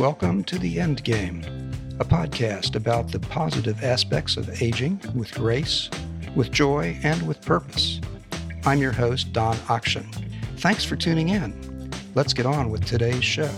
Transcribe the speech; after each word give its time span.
Welcome 0.00 0.44
to 0.44 0.58
The 0.58 0.80
End 0.80 1.04
Game, 1.04 1.44
a 2.00 2.06
podcast 2.06 2.74
about 2.74 3.12
the 3.12 3.20
positive 3.20 3.84
aspects 3.84 4.38
of 4.38 4.62
aging 4.62 4.98
with 5.14 5.30
grace, 5.34 5.90
with 6.34 6.50
joy, 6.50 6.98
and 7.02 7.28
with 7.28 7.42
purpose. 7.42 8.00
I'm 8.64 8.78
your 8.78 8.92
host, 8.92 9.34
Don 9.34 9.56
Akchin. 9.68 10.10
Thanks 10.56 10.86
for 10.86 10.96
tuning 10.96 11.28
in. 11.28 11.90
Let's 12.14 12.32
get 12.32 12.46
on 12.46 12.70
with 12.70 12.86
today's 12.86 13.22
show. 13.22 13.50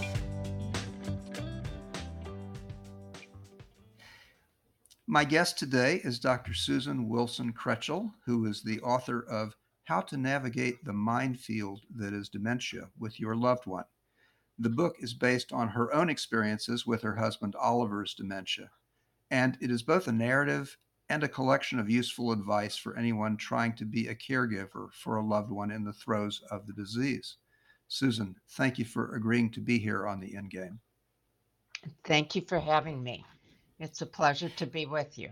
My 5.07 5.25
guest 5.25 5.61
today 5.61 6.01
is 6.03 6.19
Dr. 6.19 6.55
Susan 6.55 7.09
Wilson 7.09 7.53
Krechel, 7.53 8.11
who 8.27 8.47
is 8.47 8.65
the 8.65 8.81
author 8.81 9.25
of 9.31 9.55
How 9.85 10.01
to 10.01 10.17
Navigate 10.17 10.85
the 10.85 10.93
Minefield 10.93 11.83
That 11.95 12.13
is 12.13 12.29
Dementia 12.29 12.89
with 12.99 13.21
Your 13.21 13.37
Loved 13.37 13.67
One. 13.67 13.85
The 14.59 14.71
book 14.71 14.97
is 15.01 15.15
based 15.15 15.53
on 15.53 15.69
her 15.69 15.93
own 15.93 16.11
experiences 16.11 16.87
with 16.87 17.03
her 17.03 17.17
husband 17.17 17.55
Oliver's 17.57 18.15
dementia, 18.15 18.71
and 19.31 19.57
it 19.61 19.71
is 19.71 19.83
both 19.83 20.09
a 20.09 20.13
narrative 20.13 20.77
and 21.09 21.25
a 21.25 21.29
collection 21.29 21.79
of 21.79 21.91
useful 21.91 22.33
advice 22.33 22.77
for 22.77 22.97
anyone 22.97 23.37
trying 23.37 23.75
to 23.77 23.85
be 23.85 24.09
a 24.09 24.15
caregiver 24.15 24.93
for 24.93 25.17
a 25.17 25.27
loved 25.27 25.51
one 25.51 25.71
in 25.71 25.85
the 25.85 25.93
throes 25.93 26.43
of 26.51 26.67
the 26.67 26.73
disease. 26.73 27.37
Susan, 27.89 28.35
thank 28.53 28.79
you 28.79 28.85
for 28.85 29.15
agreeing 29.15 29.51
to 29.51 29.61
be 29.61 29.79
here 29.79 30.07
on 30.07 30.21
the 30.21 30.33
Endgame. 30.33 30.79
Thank 32.05 32.35
you 32.35 32.43
for 32.43 32.59
having 32.59 33.03
me. 33.03 33.25
It's 33.79 34.01
a 34.01 34.07
pleasure 34.07 34.49
to 34.49 34.67
be 34.67 34.87
with 34.87 35.19
you. 35.19 35.31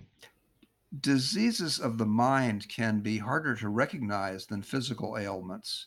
Diseases 1.01 1.79
of 1.79 1.99
the 1.99 2.07
mind 2.07 2.69
can 2.69 3.01
be 3.01 3.17
harder 3.17 3.55
to 3.57 3.69
recognize 3.69 4.47
than 4.47 4.63
physical 4.63 5.17
ailments. 5.17 5.87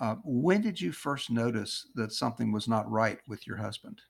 Uh, 0.00 0.16
when 0.24 0.60
did 0.60 0.80
you 0.80 0.92
first 0.92 1.30
notice 1.30 1.88
that 1.94 2.12
something 2.12 2.52
was 2.52 2.66
not 2.68 2.90
right 2.90 3.20
with 3.28 3.46
your 3.46 3.56
husband? 3.58 4.02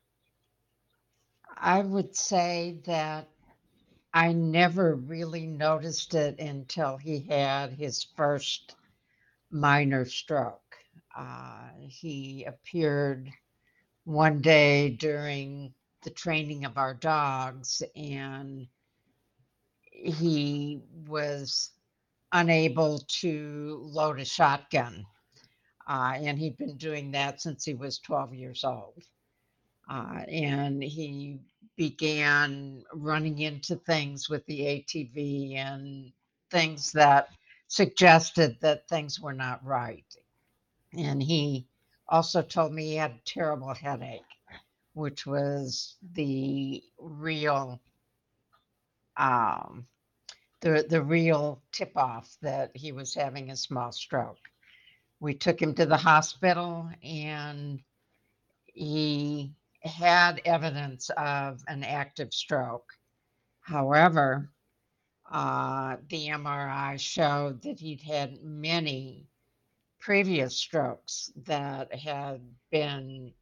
I 1.57 1.83
would 1.83 2.17
say 2.17 2.81
that 2.85 3.29
I 4.13 4.33
never 4.33 4.95
really 4.95 5.47
noticed 5.47 6.15
it 6.15 6.39
until 6.39 6.97
he 6.97 7.21
had 7.21 7.73
his 7.73 8.03
first 8.03 8.77
minor 9.51 10.05
stroke. 10.05 10.77
Uh, 11.17 11.71
he 11.81 12.45
appeared 12.45 13.31
one 14.05 14.41
day 14.41 14.91
during 14.91 15.75
the 16.03 16.11
training 16.11 16.65
of 16.65 16.79
our 16.79 16.95
dogs, 16.95 17.83
and 17.97 18.69
he 19.93 20.83
was 21.07 21.73
unable 22.33 22.99
to 22.99 23.81
load 23.85 24.21
a 24.21 24.25
shotgun 24.25 25.07
uh, 25.89 26.15
and 26.17 26.39
he'd 26.39 26.57
been 26.59 26.77
doing 26.77 27.13
that 27.13 27.41
since 27.41 27.65
he 27.65 27.75
was 27.75 27.99
12 28.01 28.35
years 28.35 28.65
old. 28.65 29.03
Uh, 29.91 30.23
and 30.29 30.83
he 30.83 31.41
began 31.77 32.85
running 32.95 33.41
into 33.41 33.77
things 33.77 34.29
with 34.31 34.45
the 34.47 34.61
ATV 34.61 35.57
and 35.57 36.13
things 36.51 36.93
that 36.93 37.29
suggested 37.69 38.57
that 38.61 38.89
things 38.89 39.21
were 39.21 39.33
not 39.35 39.65
right. 39.65 40.05
And 40.97 41.23
he 41.23 41.69
also 42.09 42.43
told 42.43 42.73
me 42.73 42.87
he 42.89 42.97
had 42.97 43.13
a 43.13 43.21
terrible 43.27 43.75
headache, 43.75 44.23
which 44.95 45.27
was 45.27 45.97
the 46.15 46.83
real 46.99 47.81
um, 49.17 49.87
the 50.63 50.87
the 50.89 51.03
real 51.03 51.63
tip 51.73 51.97
off 51.97 52.37
that 52.43 52.73
he 52.77 52.93
was 52.93 53.15
having 53.15 53.51
a 53.51 53.57
small 53.57 53.93
stroke 53.93 54.39
we 55.25 55.33
took 55.33 55.61
him 55.61 55.75
to 55.75 55.87
the 55.87 55.97
hospital 55.97 56.87
and 57.03 57.81
he 58.67 59.55
had 59.81 60.43
evidence 60.45 61.11
of 61.17 61.65
an 61.67 61.83
active 61.83 62.35
stroke. 62.35 62.93
However, 63.63 64.51
uh, 65.33 65.97
the 66.11 66.29
MRI 66.29 67.01
showed 67.01 67.63
that 67.63 67.81
he'd 67.81 68.03
had 68.03 68.43
many 68.43 69.27
previous 69.99 70.59
strokes 70.59 71.33
that 71.47 71.95
had 71.95 72.43
been 72.71 73.33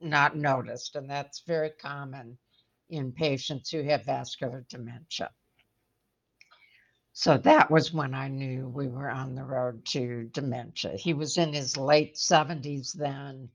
not 0.00 0.36
noticed, 0.36 0.96
and 0.96 1.08
that's 1.08 1.44
very 1.46 1.70
common 1.70 2.36
in 2.90 3.12
patients 3.12 3.70
who 3.70 3.84
have 3.84 4.04
vascular 4.04 4.66
dementia. 4.68 5.30
So 7.14 7.36
that 7.38 7.70
was 7.70 7.92
when 7.92 8.14
I 8.14 8.28
knew 8.28 8.68
we 8.68 8.88
were 8.88 9.10
on 9.10 9.34
the 9.34 9.44
road 9.44 9.84
to 9.86 10.30
dementia. 10.32 10.96
He 10.96 11.12
was 11.12 11.36
in 11.36 11.52
his 11.52 11.76
late 11.76 12.14
70s 12.14 12.92
then 12.92 13.50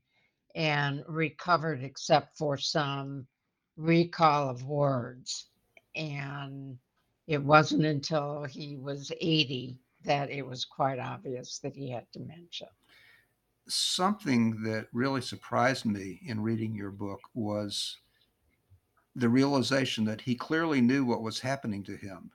and 0.54 1.02
recovered 1.08 1.82
except 1.82 2.38
for 2.38 2.56
some 2.56 3.26
recall 3.76 4.48
of 4.48 4.64
words. 4.64 5.48
And 5.96 6.78
it 7.26 7.42
wasn't 7.42 7.84
until 7.84 8.44
he 8.44 8.76
was 8.76 9.10
80 9.20 9.80
that 10.04 10.30
it 10.30 10.46
was 10.46 10.64
quite 10.64 11.00
obvious 11.00 11.58
that 11.58 11.74
he 11.74 11.90
had 11.90 12.06
dementia. 12.12 12.68
Something 13.66 14.62
that 14.62 14.86
really 14.92 15.20
surprised 15.20 15.84
me 15.84 16.20
in 16.24 16.40
reading 16.40 16.76
your 16.76 16.92
book 16.92 17.20
was 17.34 17.96
the 19.16 19.28
realization 19.28 20.04
that 20.04 20.20
he 20.20 20.36
clearly 20.36 20.80
knew 20.80 21.04
what 21.04 21.22
was 21.22 21.40
happening 21.40 21.82
to 21.82 21.96
him 21.96 22.30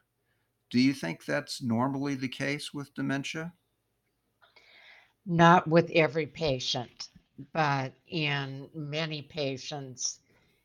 do 0.74 0.80
you 0.80 0.92
think 0.92 1.24
that's 1.24 1.62
normally 1.62 2.16
the 2.16 2.28
case 2.28 2.74
with 2.74 2.96
dementia? 2.96 3.54
Not 5.24 5.68
with 5.68 5.92
every 5.92 6.26
patient, 6.26 7.10
but 7.54 7.94
in 8.08 8.68
many 8.74 9.22
patients, 9.22 10.20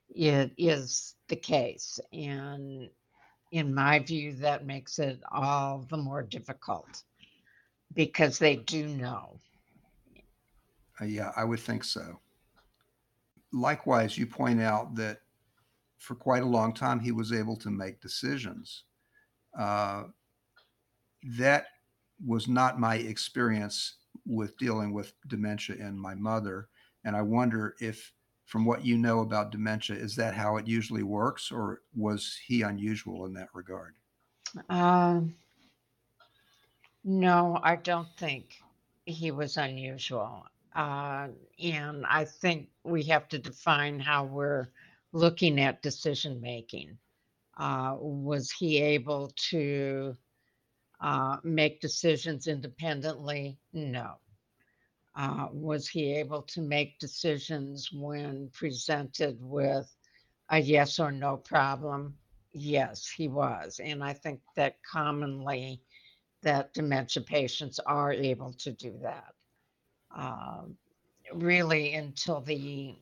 it 0.09 0.51
is 0.57 1.15
the 1.29 1.37
case. 1.37 2.01
And 2.11 2.89
in 3.53 3.75
my 3.75 3.99
view, 3.99 4.33
that 4.37 4.65
makes 4.65 4.99
it 4.99 5.21
all 5.31 5.85
the 5.91 5.99
more 5.99 6.23
difficult 6.23 7.03
because 7.93 8.39
they 8.39 8.57
do 8.57 8.89
know. 8.89 9.39
Uh, 10.99 11.05
yeah, 11.05 11.33
I 11.37 11.45
would 11.45 11.61
think 11.61 11.85
so. 11.85 12.19
Likewise, 13.53 14.17
you 14.17 14.27
point 14.27 14.63
out 14.63 14.95
that 14.95 15.21
for 15.99 16.15
quite 16.15 16.43
a 16.43 16.47
long 16.47 16.73
time 16.73 16.99
he 16.99 17.13
was 17.13 17.31
able 17.31 17.57
to 17.57 17.71
make 17.71 18.01
decisions. 18.01 18.85
Uh, 19.59 20.05
that 21.37 21.67
was 22.25 22.49
not 22.49 22.81
my 22.81 22.97
experience 22.97 23.97
with 24.25 24.57
dealing 24.59 24.93
with 24.93 25.13
dementia 25.27 25.77
in 25.77 25.99
my 25.99 26.15
mother. 26.15 26.69
And 27.05 27.17
I 27.17 27.23
wonder 27.23 27.75
if, 27.81 28.13
from 28.45 28.65
what 28.65 28.85
you 28.85 28.97
know 28.97 29.21
about 29.21 29.51
dementia, 29.51 29.97
is 29.97 30.15
that 30.17 30.35
how 30.35 30.57
it 30.57 30.67
usually 30.67 31.03
works, 31.03 31.51
or 31.51 31.83
was 31.95 32.39
he 32.47 32.63
unusual 32.63 33.27
in 33.27 33.33
that 33.35 33.49
regard? 33.53 33.95
Um, 34.69 35.35
no, 37.05 37.59
I 37.63 37.77
don't 37.77 38.09
think 38.17 38.63
he 39.07 39.31
was 39.31 39.57
unusual. 39.57 40.45
Uh, 40.75 41.29
and 41.63 42.05
I 42.07 42.25
think 42.25 42.69
we 42.85 43.03
have 43.05 43.29
to 43.29 43.39
define 43.39 43.99
how 43.99 44.25
we're 44.25 44.69
looking 45.13 45.59
at 45.61 45.83
decision 45.83 46.41
making. 46.41 46.97
Uh, 47.59 47.97
was 47.99 48.51
he 48.53 48.81
able 48.81 49.31
to 49.51 50.15
uh, 51.01 51.37
make 51.43 51.81
decisions 51.81 52.47
independently? 52.47 53.59
No. 53.73 54.15
Uh, 55.17 55.49
was 55.53 55.89
he 55.89 56.15
able 56.15 56.43
to 56.43 56.63
make 56.63 56.99
decisions 57.01 57.91
when 57.93 58.49
presented 58.53 59.37
with 59.43 59.93
a 60.51 60.59
yes 60.61 61.01
or 61.01 61.11
no 61.11 61.37
problem? 61.37 62.17
Yes, 62.53 63.09
he 63.09 63.29
was. 63.29 63.81
And 63.83 64.05
I 64.05 64.13
think 64.13 64.41
that 64.57 64.77
commonly 64.85 65.83
that 66.43 66.72
dementia 66.72 67.22
patients 67.22 67.81
are 67.81 68.13
able 68.13 68.53
to 68.54 68.72
do 68.72 68.97
that. 69.03 69.34
Uh, 70.16 70.63
really 71.34 71.95
until 71.95 72.41
the 72.41 72.95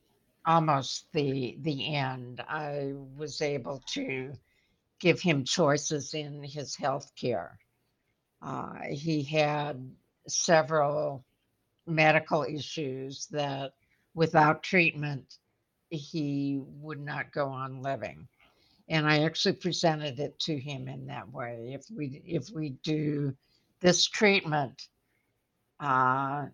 almost 0.46 1.12
the 1.12 1.56
the 1.60 1.94
end, 1.94 2.40
I 2.48 2.92
was 3.16 3.42
able 3.42 3.82
to 3.88 4.32
give 5.00 5.20
him 5.20 5.44
choices 5.44 6.14
in 6.14 6.42
his 6.42 6.76
health 6.76 7.10
care. 7.16 7.58
Uh, 8.42 8.74
he 8.90 9.22
had 9.22 9.90
several 10.28 11.24
medical 11.86 12.44
issues 12.44 13.26
that 13.30 13.72
without 14.14 14.62
treatment, 14.62 15.38
he 15.90 16.60
would 16.80 17.00
not 17.00 17.32
go 17.32 17.48
on 17.48 17.82
living. 17.82 18.26
And 18.88 19.06
I 19.06 19.24
actually 19.24 19.54
presented 19.54 20.18
it 20.20 20.38
to 20.40 20.58
him 20.58 20.88
in 20.88 21.06
that 21.06 21.32
way. 21.32 21.72
If 21.74 21.86
we 21.90 22.22
if 22.24 22.50
we 22.54 22.70
do 22.84 23.34
this 23.80 24.06
treatment, 24.06 24.80
uh, 25.80 26.46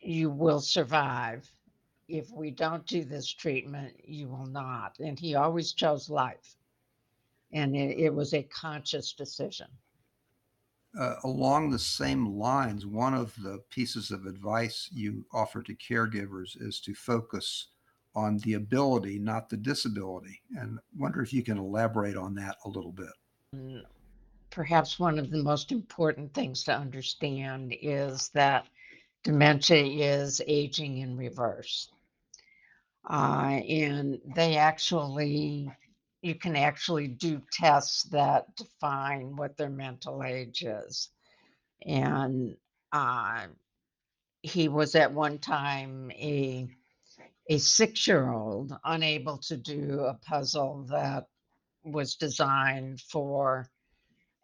you 0.00 0.30
will 0.30 0.60
survive. 0.60 1.50
If 2.06 2.30
we 2.30 2.50
don't 2.50 2.86
do 2.86 3.02
this 3.04 3.32
treatment, 3.32 3.94
you 4.04 4.28
will 4.28 4.46
not. 4.46 4.98
And 4.98 5.18
he 5.18 5.36
always 5.36 5.72
chose 5.72 6.10
life 6.10 6.54
and 7.54 7.74
it, 7.74 7.98
it 7.98 8.14
was 8.14 8.34
a 8.34 8.42
conscious 8.42 9.12
decision. 9.12 9.66
Uh, 10.98 11.16
along 11.24 11.70
the 11.70 11.78
same 11.78 12.38
lines, 12.38 12.86
one 12.86 13.14
of 13.14 13.34
the 13.42 13.60
pieces 13.70 14.10
of 14.10 14.26
advice 14.26 14.88
you 14.92 15.24
offer 15.32 15.62
to 15.62 15.74
caregivers 15.74 16.60
is 16.60 16.80
to 16.80 16.94
focus 16.94 17.68
on 18.14 18.38
the 18.38 18.54
ability, 18.54 19.18
not 19.18 19.48
the 19.48 19.56
disability. 19.56 20.40
And 20.56 20.78
wonder 20.96 21.20
if 21.20 21.32
you 21.32 21.42
can 21.42 21.58
elaborate 21.58 22.16
on 22.16 22.34
that 22.36 22.56
a 22.64 22.68
little 22.68 22.92
bit. 22.92 23.08
Mm, 23.56 23.82
Perhaps 24.50 25.00
one 25.00 25.18
of 25.18 25.32
the 25.32 25.42
most 25.42 25.72
important 25.72 26.32
things 26.32 26.62
to 26.62 26.72
understand 26.72 27.74
is 27.82 28.28
that 28.34 28.66
dementia 29.24 29.82
is 29.82 30.40
aging 30.46 30.98
in 30.98 31.16
reverse. 31.16 31.90
Uh, 33.10 33.58
and 33.68 34.20
they 34.36 34.56
actually, 34.56 35.72
you 36.24 36.34
can 36.34 36.56
actually 36.56 37.06
do 37.06 37.42
tests 37.52 38.04
that 38.04 38.46
define 38.56 39.36
what 39.36 39.56
their 39.58 39.68
mental 39.68 40.22
age 40.24 40.62
is. 40.62 41.10
And 41.86 42.56
uh, 42.92 43.48
he 44.40 44.68
was 44.68 44.94
at 44.94 45.12
one 45.12 45.38
time 45.38 46.10
a 46.12 46.66
a 47.50 47.58
six-year-old 47.58 48.74
unable 48.86 49.36
to 49.36 49.58
do 49.58 50.00
a 50.00 50.14
puzzle 50.14 50.86
that 50.88 51.26
was 51.84 52.14
designed 52.14 53.02
for 53.02 53.68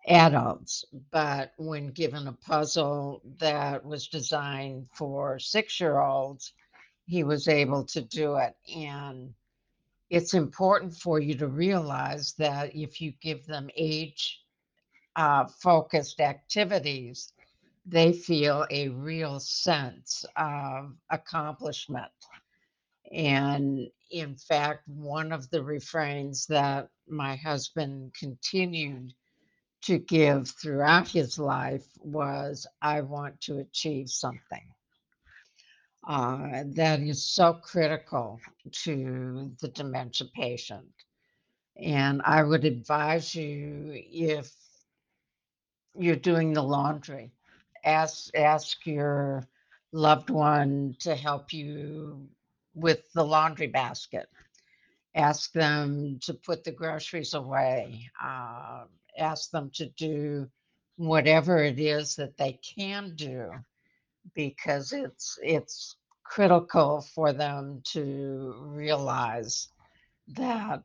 adults, 0.07 0.85
but 1.11 1.53
when 1.57 1.93
given 1.93 2.29
a 2.29 2.33
puzzle 2.33 3.23
that 3.39 3.83
was 3.83 4.09
designed 4.09 4.87
for 4.95 5.39
six-year-olds, 5.39 6.53
he 7.07 7.25
was 7.25 7.49
able 7.49 7.85
to 7.85 8.03
do 8.03 8.37
it. 8.37 8.55
And 8.77 9.33
it's 10.11 10.35
important 10.35 10.95
for 10.95 11.21
you 11.21 11.35
to 11.37 11.47
realize 11.47 12.35
that 12.39 12.75
if 12.75 13.01
you 13.01 13.13
give 13.23 13.47
them 13.47 13.71
age 13.77 14.41
uh, 15.17 15.47
focused 15.47 16.21
activities, 16.21 17.33
they 17.87 18.13
feel 18.13 18.67
a 18.71 18.89
real 18.89 19.41
sense 19.41 20.25
of 20.37 20.95
accomplishment. 21.11 22.11
And 23.13 23.89
in 24.11 24.37
fact, 24.37 24.87
one 24.89 25.33
of 25.33 25.49
the 25.51 25.63
refrains 25.63 26.47
that 26.47 26.89
my 27.09 27.37
husband 27.37 28.15
continued 28.15 29.13
to 29.83 29.99
give 29.99 30.49
throughout 30.49 31.09
his 31.09 31.39
life 31.39 31.87
was, 31.99 32.67
I 32.83 33.01
want 33.01 33.41
to 33.43 33.59
achieve 33.59 34.11
something. 34.11 34.75
Uh, 36.07 36.65
that 36.67 37.01
is 37.01 37.23
so 37.23 37.53
critical 37.55 38.41
to 38.73 39.51
the 39.61 39.69
dementia 39.69 40.27
patient. 40.35 40.89
And 41.77 42.23
I 42.25 42.43
would 42.43 42.65
advise 42.65 43.35
you 43.35 43.93
if 43.95 44.51
you're 45.95 46.17
doing 46.17 46.53
the 46.53 46.63
laundry, 46.63 47.33
ask 47.85 48.35
ask 48.35 48.87
your 48.87 49.47
loved 49.93 50.31
one 50.31 50.97
to 51.01 51.15
help 51.15 51.53
you 51.53 52.29
with 52.75 53.13
the 53.13 53.25
laundry 53.25 53.67
basket. 53.67 54.29
Ask 55.15 55.53
them 55.53 56.19
to 56.23 56.35
put 56.35 56.65
the 56.65 56.73
groceries 56.73 57.35
away. 57.35 58.09
Uh, 58.23 58.85
ask 59.19 59.51
them 59.51 59.71
to 59.75 59.87
do 59.91 60.49
whatever 60.97 61.63
it 61.65 61.79
is 61.79 62.17
that 62.17 62.37
they 62.37 62.59
can 62.63 63.15
do 63.17 63.51
because 64.35 64.93
it's 64.93 65.39
it's 65.43 65.97
critical 66.25 67.01
for 67.15 67.33
them 67.33 67.83
to 67.85 68.55
realize 68.61 69.69
that 70.29 70.85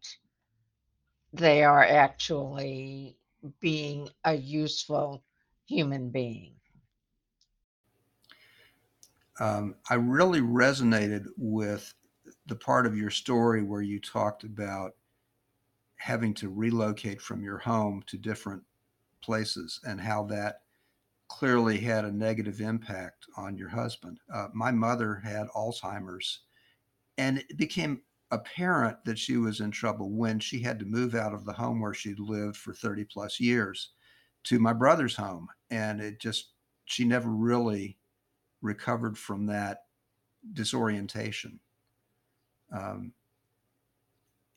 they 1.34 1.64
are 1.64 1.84
actually 1.84 3.18
being 3.60 4.10
a 4.24 4.34
useful 4.34 5.24
human 5.68 6.10
being. 6.10 6.54
Um, 9.40 9.76
I 9.90 9.96
really 9.96 10.42
resonated 10.42 11.26
with 11.38 11.94
the 12.48 12.56
part 12.56 12.86
of 12.86 12.98
your 12.98 13.10
story 13.10 13.62
where 13.62 13.82
you 13.82 14.00
talked 14.00 14.44
about 14.44 14.96
having 15.98 16.34
to 16.36 16.50
relocate 16.50 17.22
from 17.22 17.44
your 17.44 17.58
home 17.58 18.04
to 18.08 18.18
different 18.18 18.64
places 19.22 19.80
and 19.84 20.00
how 20.00 20.24
that 20.24 20.62
clearly 21.28 21.78
had 21.78 22.06
a 22.06 22.12
negative 22.12 22.62
impact 22.62 23.26
on 23.38 23.58
your 23.58 23.70
husband. 23.70 24.20
Uh, 24.34 24.48
my 24.54 24.72
mother 24.72 25.16
had 25.16 25.48
Alzheimer's, 25.56 26.42
and 27.18 27.40
it 27.40 27.58
became 27.58 28.02
apparent 28.32 29.04
that 29.06 29.18
she 29.18 29.38
was 29.38 29.60
in 29.60 29.72
trouble 29.72 30.12
when 30.12 30.40
she 30.40 30.60
had 30.60 30.80
to 30.80 30.86
move 30.86 31.16
out 31.16 31.34
of 31.34 31.46
the 31.46 31.54
home 31.54 31.80
where 31.80 31.94
she'd 31.94 32.20
lived 32.20 32.58
for 32.58 32.74
30 32.74 33.06
plus 33.06 33.40
years 33.40 33.92
to 34.44 34.60
my 34.60 34.74
brother's 34.74 35.16
home. 35.16 35.48
And 35.70 36.02
it 36.02 36.20
just, 36.20 36.52
she 36.86 37.06
never 37.06 37.30
really 37.30 37.98
recovered 38.62 39.18
from 39.18 39.46
that 39.48 39.84
disorientation. 40.54 41.60
Um, 42.72 43.14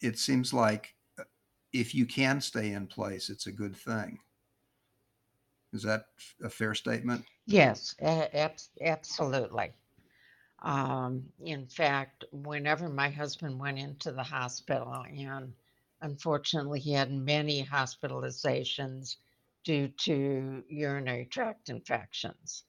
it 0.01 0.19
seems 0.19 0.53
like 0.53 0.95
uh, 1.19 1.25
if 1.73 1.95
you 1.95 2.07
can 2.07 2.41
stay 2.41 2.73
in 2.73 2.87
place, 2.87 3.31
it's 3.31 3.47
a 3.47 3.53
good 3.53 3.77
thing. 3.77 4.19
Is 5.73 5.83
that 5.83 6.07
a 6.43 6.51
fair 6.51 6.75
statement? 6.75 7.27
Yes, 7.47 7.97
a- 8.01 8.37
abs- 8.37 8.71
absolutely. 8.81 9.73
Um, 10.61 11.33
in 11.41 11.67
fact, 11.69 12.25
whenever 12.33 12.89
my 12.89 13.11
husband 13.11 13.61
went 13.61 13.79
into 13.79 14.13
the 14.13 14.25
hospital, 14.25 15.05
and 15.05 15.55
unfortunately, 16.01 16.81
he 16.81 16.93
had 16.93 17.13
many 17.13 17.65
hospitalizations 17.65 19.17
due 19.65 19.89
to 19.89 20.65
urinary 20.69 21.27
tract 21.27 21.69
infections. 21.71 22.65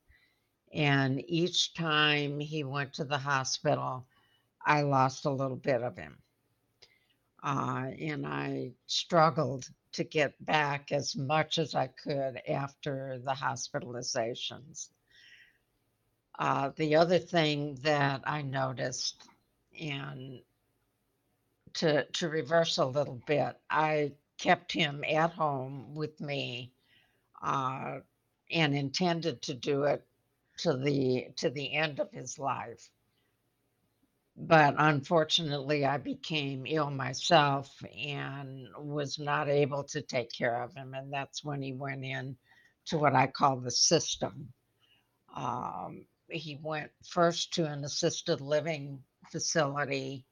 And 0.73 1.23
each 1.29 1.73
time 1.73 2.39
he 2.39 2.63
went 2.63 2.93
to 2.95 3.05
the 3.05 3.19
hospital, 3.19 4.07
I 4.65 4.81
lost 4.83 5.25
a 5.25 5.31
little 5.31 5.57
bit 5.57 5.83
of 5.83 5.97
him. 5.97 6.23
Uh, 7.43 7.91
and 7.99 8.25
I 8.25 8.75
struggled 8.85 9.69
to 9.93 10.03
get 10.03 10.33
back 10.45 10.91
as 10.91 11.15
much 11.15 11.57
as 11.57 11.75
I 11.75 11.87
could 11.87 12.41
after 12.47 13.19
the 13.23 13.31
hospitalizations. 13.31 14.89
Uh, 16.37 16.71
the 16.77 16.95
other 16.95 17.19
thing 17.19 17.75
that 17.81 18.21
I 18.25 18.41
noticed, 18.41 19.27
and 19.79 20.41
to 21.73 22.05
to 22.05 22.29
reverse 22.29 22.77
a 22.77 22.85
little 22.85 23.21
bit, 23.27 23.57
I 23.69 24.13
kept 24.37 24.71
him 24.71 25.03
at 25.03 25.31
home 25.33 25.95
with 25.95 26.19
me, 26.21 26.71
uh, 27.41 27.99
and 28.51 28.75
intended 28.75 29.41
to 29.43 29.53
do 29.53 29.83
it 29.83 30.05
to 30.59 30.77
the 30.77 31.27
to 31.37 31.49
the 31.49 31.73
end 31.73 31.99
of 31.99 32.11
his 32.11 32.39
life. 32.39 32.89
But 34.41 34.75
unfortunately, 34.77 35.85
I 35.85 35.97
became 35.97 36.65
ill 36.65 36.89
myself 36.89 37.69
and 37.93 38.69
was 38.77 39.19
not 39.19 39.49
able 39.49 39.83
to 39.85 40.01
take 40.01 40.31
care 40.31 40.63
of 40.63 40.73
him, 40.73 40.93
and 40.93 41.11
that's 41.11 41.43
when 41.43 41.61
he 41.61 41.73
went 41.73 42.05
in 42.05 42.37
to 42.85 42.97
what 42.97 43.15
I 43.15 43.27
call 43.27 43.57
the 43.59 43.69
system. 43.69 44.53
Um, 45.35 46.05
he 46.29 46.55
went 46.55 46.91
first 47.05 47.53
to 47.55 47.65
an 47.65 47.83
assisted 47.83 48.39
living 48.39 49.03
facility 49.29 50.25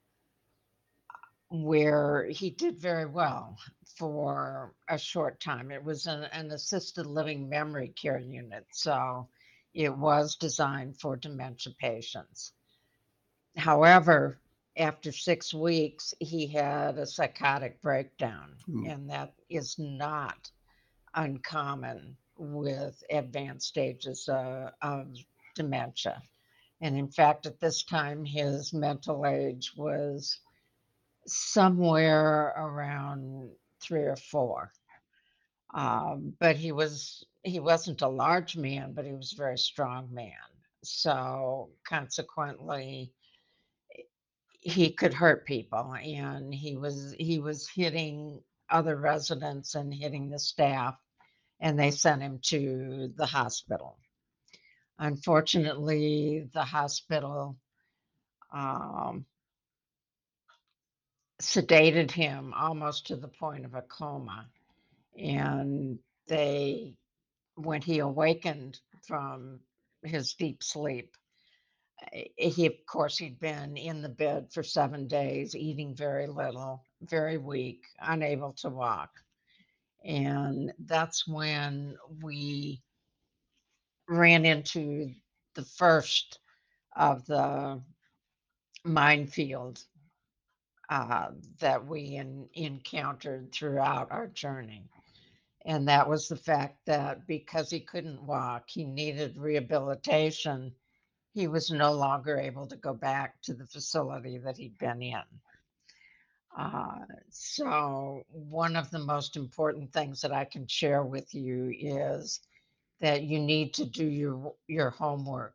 where 1.49 2.25
he 2.29 2.49
did 2.49 2.79
very 2.79 3.05
well 3.05 3.57
for 3.97 4.73
a 4.89 4.97
short 4.97 5.41
time. 5.41 5.69
It 5.69 5.83
was 5.83 6.07
an, 6.07 6.23
an 6.31 6.51
assisted 6.51 7.05
living 7.07 7.49
memory 7.49 7.89
care 7.89 8.19
unit, 8.19 8.67
so 8.71 9.27
it 9.73 9.95
was 9.95 10.37
designed 10.37 10.97
for 10.99 11.17
dementia 11.17 11.73
patients. 11.77 12.53
However, 13.57 14.39
after 14.77 15.11
six 15.11 15.53
weeks, 15.53 16.13
he 16.19 16.47
had 16.47 16.97
a 16.97 17.05
psychotic 17.05 17.81
breakdown, 17.81 18.55
Ooh. 18.69 18.85
and 18.85 19.09
that 19.09 19.33
is 19.49 19.77
not 19.79 20.51
uncommon 21.15 22.15
with 22.37 23.03
advanced 23.09 23.67
stages 23.67 24.29
uh, 24.29 24.69
of 24.81 25.07
dementia. 25.55 26.21
And 26.81 26.95
in 26.95 27.09
fact, 27.09 27.47
at 27.47 27.59
this 27.59 27.83
time, 27.83 28.23
his 28.23 28.71
mental 28.73 29.25
age 29.25 29.73
was 29.75 30.39
somewhere 31.25 32.53
around 32.55 33.49
three 33.81 34.03
or 34.03 34.15
four. 34.15 34.71
Um, 35.73 36.33
but 36.39 36.55
he 36.55 36.71
was 36.71 37.25
he 37.43 37.59
wasn't 37.59 38.01
a 38.01 38.07
large 38.07 38.55
man, 38.55 38.93
but 38.93 39.05
he 39.05 39.13
was 39.13 39.33
a 39.33 39.37
very 39.37 39.57
strong 39.57 40.13
man. 40.13 40.31
So 40.83 41.69
consequently, 41.83 43.11
he 44.67 44.91
could 44.91 45.13
hurt 45.13 45.45
people, 45.45 45.95
and 45.95 46.53
he 46.53 46.75
was 46.75 47.15
he 47.17 47.39
was 47.39 47.69
hitting 47.69 48.41
other 48.69 48.97
residents 48.97 49.75
and 49.75 49.93
hitting 49.93 50.29
the 50.29 50.39
staff, 50.39 50.95
and 51.62 51.79
they 51.79 51.89
sent 51.89 52.21
him 52.21 52.39
to 52.43 53.13
the 53.15 53.25
hospital. 53.25 53.97
Unfortunately, 55.00 56.50
the 56.53 56.65
hospital 56.65 57.55
um, 58.53 59.25
sedated 61.41 62.12
him 62.12 62.53
almost 62.53 63.07
to 63.07 63.15
the 63.15 63.29
point 63.29 63.63
of 63.63 63.74
a 63.74 63.83
coma. 63.83 64.47
And 65.17 66.00
they, 66.27 66.97
when 67.55 67.81
he 67.81 68.00
awakened 68.00 68.81
from 69.07 69.62
his 70.03 70.33
deep 70.33 70.62
sleep, 70.62 71.15
He, 72.37 72.65
of 72.67 72.73
course, 72.85 73.17
he'd 73.17 73.39
been 73.39 73.77
in 73.77 74.01
the 74.01 74.09
bed 74.09 74.51
for 74.53 74.63
seven 74.63 75.07
days, 75.07 75.55
eating 75.55 75.95
very 75.95 76.27
little, 76.27 76.83
very 77.01 77.37
weak, 77.37 77.85
unable 77.99 78.53
to 78.53 78.69
walk. 78.69 79.11
And 80.05 80.73
that's 80.85 81.27
when 81.27 81.97
we 82.21 82.81
ran 84.07 84.45
into 84.45 85.13
the 85.55 85.65
first 85.65 86.39
of 86.95 87.25
the 87.25 87.81
minefield 88.83 89.83
uh, 90.89 91.29
that 91.59 91.85
we 91.85 92.15
en- 92.15 92.49
encountered 92.53 93.51
throughout 93.51 94.11
our 94.11 94.27
journey. 94.27 94.89
And 95.65 95.87
that 95.89 96.07
was 96.07 96.27
the 96.27 96.37
fact 96.37 96.77
that 96.85 97.27
because 97.27 97.69
he 97.69 97.81
couldn't 97.81 98.25
walk, 98.25 98.69
he 98.69 98.85
needed 98.85 99.37
rehabilitation. 99.37 100.73
He 101.38 101.48
was 101.48 101.70
no 101.70 101.91
longer 101.91 102.39
able 102.39 102.65
to 102.65 102.75
go 102.75 102.96
back 102.96 103.39
to 103.44 103.53
the 103.53 103.67
facility 103.67 104.39
that 104.39 104.58
he'd 104.58 104.75
been 104.79 105.03
in. 105.03 105.22
Uh, 106.58 107.06
so, 107.29 108.24
one 108.29 108.75
of 108.75 108.89
the 108.89 108.98
most 108.98 109.38
important 109.38 109.94
things 109.94 110.22
that 110.22 110.32
I 110.32 110.46
can 110.46 110.65
share 110.65 111.03
with 111.03 111.32
you 111.36 111.72
is 111.77 112.39
that 113.01 113.22
you 113.22 113.38
need 113.39 113.75
to 113.75 113.86
do 113.86 114.03
your 114.03 114.56
your 114.65 114.89
homework 114.89 115.53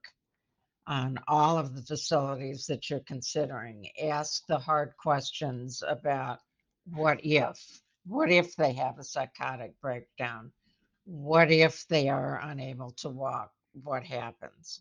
on 0.87 1.19
all 1.27 1.59
of 1.59 1.75
the 1.75 1.83
facilities 1.83 2.67
that 2.67 2.89
you're 2.89 3.01
considering. 3.01 3.89
Ask 4.01 4.47
the 4.47 4.61
hard 4.61 4.97
questions 4.97 5.83
about 5.85 6.39
what 6.85 7.19
if? 7.25 7.59
What 8.07 8.31
if 8.31 8.55
they 8.55 8.73
have 8.75 9.01
a 9.01 9.05
psychotic 9.05 9.81
breakdown? 9.81 10.53
What 11.07 11.51
if 11.51 11.89
they 11.89 12.09
are 12.09 12.41
unable 12.41 12.93
to 12.99 13.09
walk? 13.09 13.51
What 13.73 14.05
happens? 14.05 14.81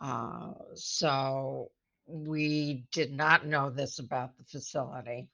Uh, 0.00 0.52
so 0.74 1.70
we 2.06 2.84
did 2.92 3.12
not 3.12 3.46
know 3.46 3.70
this 3.70 3.98
about 3.98 4.36
the 4.38 4.44
facility, 4.44 5.28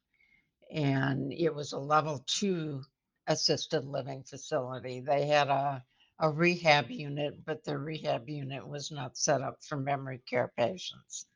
and 0.72 1.32
it 1.32 1.54
was 1.54 1.72
a 1.72 1.78
level 1.78 2.24
two 2.26 2.82
assisted 3.26 3.84
living 3.86 4.22
facility. 4.24 5.00
They 5.00 5.26
had 5.26 5.48
a 5.48 5.84
a 6.20 6.30
rehab 6.30 6.90
unit, 6.90 7.44
but 7.44 7.64
the 7.64 7.76
rehab 7.76 8.28
unit 8.28 8.66
was 8.66 8.90
not 8.92 9.16
set 9.18 9.42
up 9.42 9.62
for 9.64 9.76
memory 9.76 10.20
care 10.30 10.52
patients. 10.56 11.26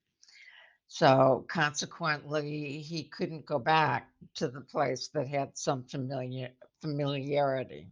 So 0.86 1.44
consequently, 1.48 2.80
he 2.80 3.04
couldn't 3.04 3.46
go 3.46 3.58
back 3.58 4.08
to 4.36 4.48
the 4.48 4.60
place 4.62 5.08
that 5.08 5.28
had 5.28 5.58
some 5.58 5.84
familiar 5.84 6.50
familiarity. 6.80 7.88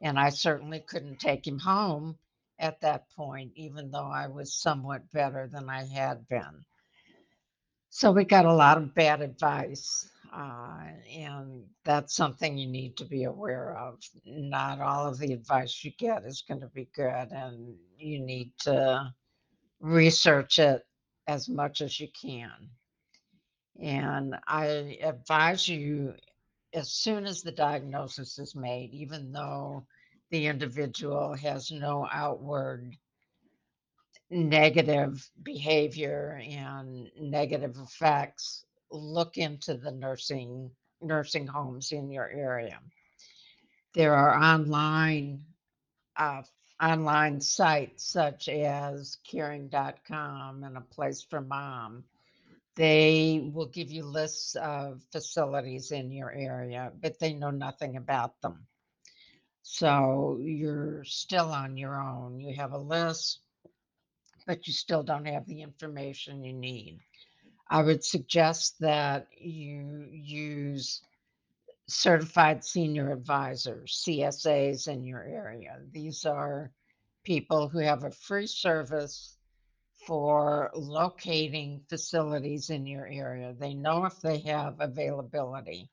And 0.00 0.18
I 0.18 0.30
certainly 0.30 0.80
couldn't 0.80 1.20
take 1.20 1.46
him 1.46 1.58
home 1.58 2.18
at 2.58 2.80
that 2.80 3.10
point, 3.10 3.52
even 3.54 3.90
though 3.90 4.10
I 4.10 4.28
was 4.28 4.54
somewhat 4.54 5.10
better 5.12 5.48
than 5.52 5.68
I 5.68 5.84
had 5.84 6.26
been. 6.28 6.64
So 7.90 8.12
we 8.12 8.24
got 8.24 8.44
a 8.44 8.52
lot 8.52 8.78
of 8.78 8.94
bad 8.94 9.22
advice, 9.22 10.10
uh, 10.34 10.84
and 11.10 11.64
that's 11.84 12.14
something 12.14 12.58
you 12.58 12.66
need 12.68 12.96
to 12.98 13.04
be 13.04 13.24
aware 13.24 13.76
of. 13.76 14.00
Not 14.26 14.80
all 14.80 15.06
of 15.06 15.18
the 15.18 15.32
advice 15.32 15.82
you 15.84 15.92
get 15.98 16.24
is 16.24 16.42
going 16.46 16.60
to 16.60 16.66
be 16.68 16.88
good, 16.94 17.30
and 17.32 17.74
you 17.98 18.20
need 18.20 18.52
to 18.60 19.12
research 19.80 20.58
it 20.58 20.86
as 21.26 21.48
much 21.48 21.80
as 21.80 21.98
you 21.98 22.08
can. 22.20 22.50
And 23.80 24.36
I 24.46 24.98
advise 25.02 25.68
you 25.68 26.14
as 26.74 26.90
soon 26.92 27.26
as 27.26 27.42
the 27.42 27.52
diagnosis 27.52 28.38
is 28.38 28.54
made, 28.54 28.92
even 28.92 29.32
though 29.32 29.86
the 30.30 30.46
individual 30.46 31.34
has 31.34 31.70
no 31.70 32.06
outward 32.10 32.96
negative 34.30 35.30
behavior 35.42 36.40
and 36.48 37.10
negative 37.20 37.76
effects, 37.78 38.64
look 38.90 39.36
into 39.36 39.74
the 39.74 39.92
nursing 39.92 40.70
nursing 41.00 41.46
homes 41.46 41.92
in 41.92 42.10
your 42.10 42.28
area. 42.28 42.78
There 43.94 44.14
are 44.14 44.36
online 44.36 45.44
uh, 46.16 46.42
online 46.82 47.40
sites 47.40 48.04
such 48.04 48.48
as 48.48 49.18
caring.com 49.30 50.64
and 50.64 50.76
a 50.76 50.80
place 50.80 51.22
for 51.22 51.40
mom. 51.40 52.04
They 52.74 53.50
will 53.54 53.66
give 53.66 53.90
you 53.90 54.04
lists 54.04 54.54
of 54.56 55.02
facilities 55.10 55.92
in 55.92 56.12
your 56.12 56.30
area, 56.30 56.92
but 57.00 57.18
they 57.18 57.32
know 57.32 57.50
nothing 57.50 57.96
about 57.96 58.40
them. 58.42 58.66
So 59.68 60.38
you're 60.40 61.02
still 61.02 61.50
on 61.50 61.76
your 61.76 62.00
own. 62.00 62.38
You 62.38 62.54
have 62.54 62.72
a 62.72 62.78
list, 62.78 63.40
but 64.46 64.68
you 64.68 64.72
still 64.72 65.02
don't 65.02 65.26
have 65.26 65.44
the 65.44 65.60
information 65.60 66.44
you 66.44 66.52
need. 66.52 67.00
I 67.68 67.82
would 67.82 68.04
suggest 68.04 68.78
that 68.78 69.26
you 69.36 70.06
use 70.08 71.02
certified 71.88 72.64
senior 72.64 73.10
advisors, 73.12 74.04
CSAs 74.06 74.86
in 74.86 75.02
your 75.02 75.24
area. 75.24 75.80
These 75.90 76.24
are 76.24 76.70
people 77.24 77.68
who 77.68 77.80
have 77.80 78.04
a 78.04 78.12
free 78.12 78.46
service 78.46 79.36
for 80.06 80.70
locating 80.74 81.82
facilities 81.88 82.70
in 82.70 82.86
your 82.86 83.08
area. 83.08 83.52
They 83.52 83.74
know 83.74 84.04
if 84.04 84.20
they 84.20 84.38
have 84.38 84.76
availability. 84.78 85.90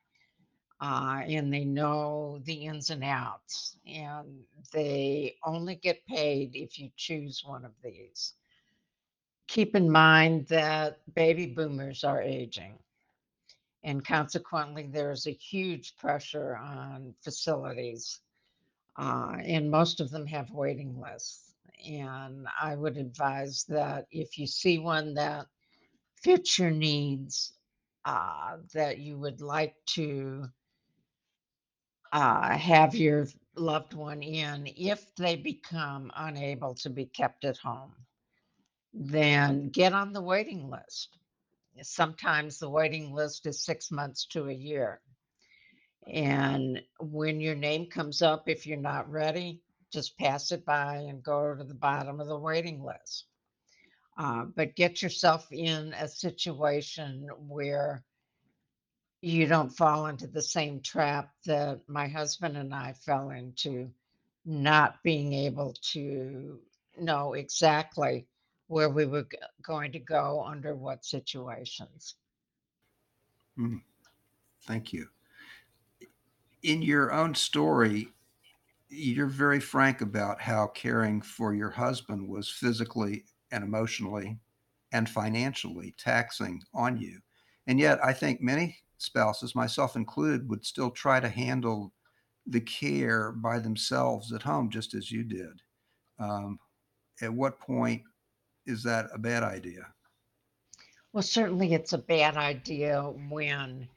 Uh, 0.80 1.22
and 1.28 1.54
they 1.54 1.64
know 1.64 2.40
the 2.44 2.66
ins 2.66 2.90
and 2.90 3.04
outs, 3.04 3.78
and 3.88 4.44
they 4.74 5.36
only 5.46 5.76
get 5.76 6.06
paid 6.06 6.56
if 6.56 6.78
you 6.78 6.90
choose 6.98 7.44
one 7.46 7.64
of 7.66 7.72
these. 7.84 8.34
Keep 9.48 9.76
in 9.76 9.90
mind 9.90 10.48
that 10.48 11.00
baby 11.16 11.46
boomers 11.48 12.04
are 12.04 12.22
aging, 12.22 12.78
and 13.84 14.06
consequently, 14.06 14.88
there's 14.88 15.28
a 15.28 15.32
huge 15.32 15.96
pressure 15.98 16.58
on 16.58 17.14
facilities, 17.22 18.20
uh, 18.98 19.38
and 19.44 19.70
most 19.72 20.00
of 20.00 20.10
them 20.12 20.26
have 20.28 20.52
waiting 20.52 21.00
lists. 21.00 21.54
And 21.86 22.48
I 22.62 22.76
would 22.76 22.98
advise 22.98 23.64
that 23.70 24.08
if 24.12 24.38
you 24.38 24.48
see 24.48 24.80
one 24.80 25.14
that 25.16 25.48
fits 26.22 26.58
your 26.58 26.72
needs, 26.72 27.54
uh, 28.06 28.58
that 28.74 29.00
you 29.00 29.18
would 29.18 29.42
like 29.42 29.76
to 29.88 30.50
uh, 32.14 32.58
have 32.58 32.96
your 32.96 33.28
loved 33.58 33.94
one 33.94 34.24
in 34.24 34.68
if 34.78 35.14
they 35.16 35.36
become 35.36 36.12
unable 36.16 36.74
to 36.76 36.90
be 36.90 37.06
kept 37.06 37.44
at 37.46 37.58
home 37.58 37.94
then 38.94 39.70
get 39.70 39.94
on 39.94 40.14
the 40.14 40.22
waiting 40.22 40.70
list. 40.70 41.18
Sometimes 41.82 42.60
the 42.60 42.70
waiting 42.70 43.14
list 43.14 43.48
is 43.48 43.66
six 43.66 43.92
months 43.92 44.26
to 44.28 44.50
a 44.50 44.54
year. 44.54 45.02
And 46.08 46.82
when 47.00 47.42
your 47.42 47.56
name 47.56 47.88
comes 47.88 48.22
up 48.22 48.48
if 48.48 48.68
you're 48.68 48.78
not 48.78 49.10
ready 49.12 49.62
just 49.94 50.18
pass 50.18 50.52
it 50.52 50.66
by 50.66 50.96
and 50.96 51.24
go 51.24 51.56
to 51.56 51.64
the 51.64 51.76
bottom 51.76 52.20
of 52.20 52.28
the 52.28 52.38
waiting 52.38 52.84
list. 52.84 53.26
Uh, 54.18 54.46
but 54.56 54.76
get 54.76 55.04
yourself 55.04 55.48
in 55.52 55.94
a 55.94 56.08
situation 56.08 57.28
where 57.48 58.04
you 59.24 59.48
don't 59.48 59.70
fall 59.70 60.08
into 60.08 60.28
the 60.28 60.42
same 60.42 60.82
trap 60.82 61.32
that 61.46 61.80
my 61.88 62.10
husband 62.10 62.58
and 62.58 62.76
I 62.76 62.92
fell 62.92 63.30
into, 63.30 63.90
not 64.46 65.02
being 65.02 65.32
able 65.32 65.74
to 65.94 66.60
know 67.00 67.32
exactly 67.32 68.26
where 68.68 68.90
we 68.90 69.06
were 69.06 69.26
going 69.62 69.94
to 69.94 70.00
go 70.00 70.44
under 70.46 70.76
what 70.76 71.06
situations. 71.06 72.16
Mm, 73.58 73.82
thank 74.64 74.92
you. 74.92 75.08
In 76.62 76.82
your 76.82 77.14
own 77.14 77.34
story, 77.34 78.10
you're 78.90 79.28
very 79.28 79.62
frank 79.62 80.02
about 80.02 80.42
how 80.42 80.68
caring 80.68 81.22
for 81.22 81.54
your 81.54 81.72
husband 81.72 82.28
was 82.28 82.50
physically 82.50 83.24
and 83.54 83.64
emotionally 83.64 84.38
and 84.92 85.10
financially 85.10 85.96
taxing 85.98 86.62
on 86.74 86.98
you. 86.98 87.22
And 87.68 87.80
yet, 87.80 88.04
I 88.04 88.12
think 88.12 88.42
many 88.42 88.83
spouses, 89.04 89.56
myself 89.56 89.96
included, 89.96 90.50
would 90.50 90.66
still 90.66 90.92
try 90.92 91.20
to 91.20 91.30
handle 91.30 91.94
the 92.46 92.62
care 92.62 93.32
by 93.32 93.60
themselves 93.60 94.34
at 94.34 94.44
home, 94.44 94.70
just 94.70 94.94
as 94.94 95.12
you 95.12 95.24
did. 95.24 95.62
Um, 96.20 96.60
at 97.22 97.34
what 97.34 97.60
point 97.60 98.02
is 98.66 98.84
that 98.84 99.08
a 99.14 99.18
bad 99.18 99.44
idea? 99.44 99.88
Well, 101.12 101.24
certainly 101.24 101.74
it's 101.74 101.94
a 101.94 101.98
bad 101.98 102.38
idea 102.38 103.02
when 103.30 103.88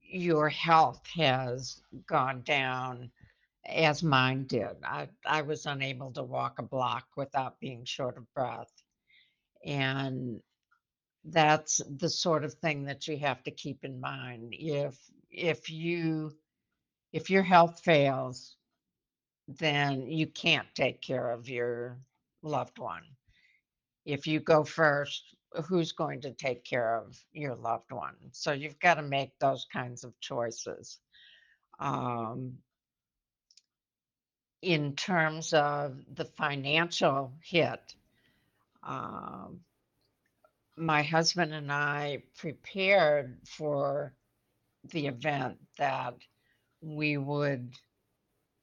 your 0.00 0.48
health 0.48 1.02
has 1.14 1.82
gone 2.06 2.42
down 2.42 3.10
as 3.66 4.02
mine 4.02 4.46
did. 4.46 4.76
I, 4.82 5.08
I 5.26 5.42
was 5.42 5.66
unable 5.66 6.12
to 6.12 6.22
walk 6.22 6.58
a 6.58 6.62
block 6.62 7.06
without 7.16 7.60
being 7.60 7.84
short 7.84 8.16
of 8.16 8.32
breath. 8.34 8.72
And 9.64 10.40
that's 11.24 11.80
the 11.98 12.08
sort 12.08 12.44
of 12.44 12.54
thing 12.54 12.84
that 12.84 13.08
you 13.08 13.18
have 13.18 13.42
to 13.44 13.50
keep 13.50 13.84
in 13.84 14.00
mind. 14.00 14.54
If 14.58 14.96
if 15.30 15.70
you 15.70 16.32
if 17.12 17.30
your 17.30 17.42
health 17.42 17.80
fails, 17.84 18.56
then 19.48 20.06
you 20.08 20.26
can't 20.26 20.68
take 20.74 21.00
care 21.02 21.30
of 21.30 21.48
your 21.48 21.98
loved 22.42 22.78
one. 22.78 23.02
if 24.04 24.26
you 24.26 24.40
go 24.40 24.64
first, 24.64 25.34
who's 25.66 25.92
going 25.92 26.20
to 26.22 26.32
take 26.32 26.64
care 26.64 26.96
of 26.96 27.18
your 27.32 27.54
loved 27.56 27.92
one? 27.92 28.16
So 28.32 28.52
you've 28.52 28.78
got 28.80 28.94
to 28.94 29.02
make 29.02 29.38
those 29.38 29.66
kinds 29.72 30.04
of 30.04 30.18
choices. 30.20 30.98
Um, 31.78 32.58
in 34.62 34.94
terms 34.96 35.52
of 35.54 35.98
the 36.14 36.24
financial 36.24 37.32
hit, 37.42 37.94
um, 38.82 39.60
my 40.76 41.02
husband 41.02 41.52
and 41.52 41.70
I 41.70 42.22
prepared 42.38 43.38
for 43.46 44.14
the 44.84 45.06
event 45.08 45.58
that 45.78 46.14
we 46.80 47.16
would 47.16 47.74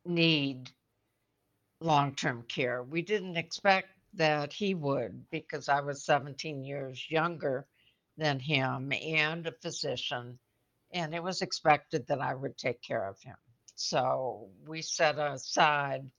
need 0.05 0.71
long-term 1.79 2.43
care. 2.47 2.81
We 2.81 3.01
didn't 3.01 3.37
expect 3.37 3.89
that 4.15 4.51
he 4.51 4.73
would 4.73 5.29
because 5.29 5.69
I 5.69 5.81
was 5.81 6.05
17 6.05 6.63
years 6.63 7.05
younger 7.09 7.67
than 8.17 8.39
him 8.39 8.91
and 8.91 9.45
a 9.45 9.51
physician, 9.51 10.39
and 10.91 11.13
it 11.13 11.21
was 11.21 11.41
expected 11.43 12.07
that 12.07 12.19
I 12.19 12.33
would 12.33 12.57
take 12.57 12.81
care 12.81 13.07
of 13.07 13.21
him. 13.21 13.35
So 13.75 14.49
we 14.65 14.81
set 14.81 15.19
aside, 15.19 16.09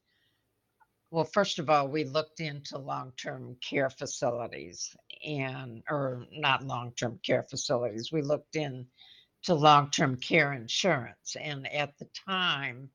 well, 1.10 1.24
first 1.24 1.58
of 1.58 1.68
all, 1.68 1.88
we 1.88 2.04
looked 2.04 2.38
into 2.38 2.78
long-term 2.78 3.56
care 3.68 3.90
facilities 3.90 4.94
and, 5.24 5.82
or 5.88 6.26
not 6.32 6.64
long-term 6.64 7.20
care 7.24 7.42
facilities, 7.42 8.12
we 8.12 8.22
looked 8.22 8.56
into 8.56 8.86
long-term 9.48 10.16
care 10.16 10.52
insurance. 10.52 11.36
And 11.40 11.66
at 11.72 11.96
the 11.98 12.08
time, 12.28 12.90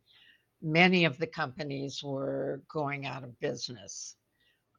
many 0.62 1.06
of 1.06 1.18
the 1.18 1.28
companies 1.28 2.02
were 2.04 2.62
going 2.72 3.06
out 3.06 3.24
of 3.24 3.40
business. 3.40 4.16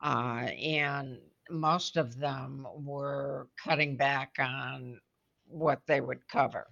Uh, 0.02 0.48
and 0.60 1.18
most 1.50 1.96
of 1.96 2.18
them 2.18 2.66
were 2.74 3.48
cutting 3.62 3.96
back 3.96 4.32
on 4.38 5.00
what 5.46 5.80
they 5.86 6.00
would 6.00 6.26
cover. 6.28 6.66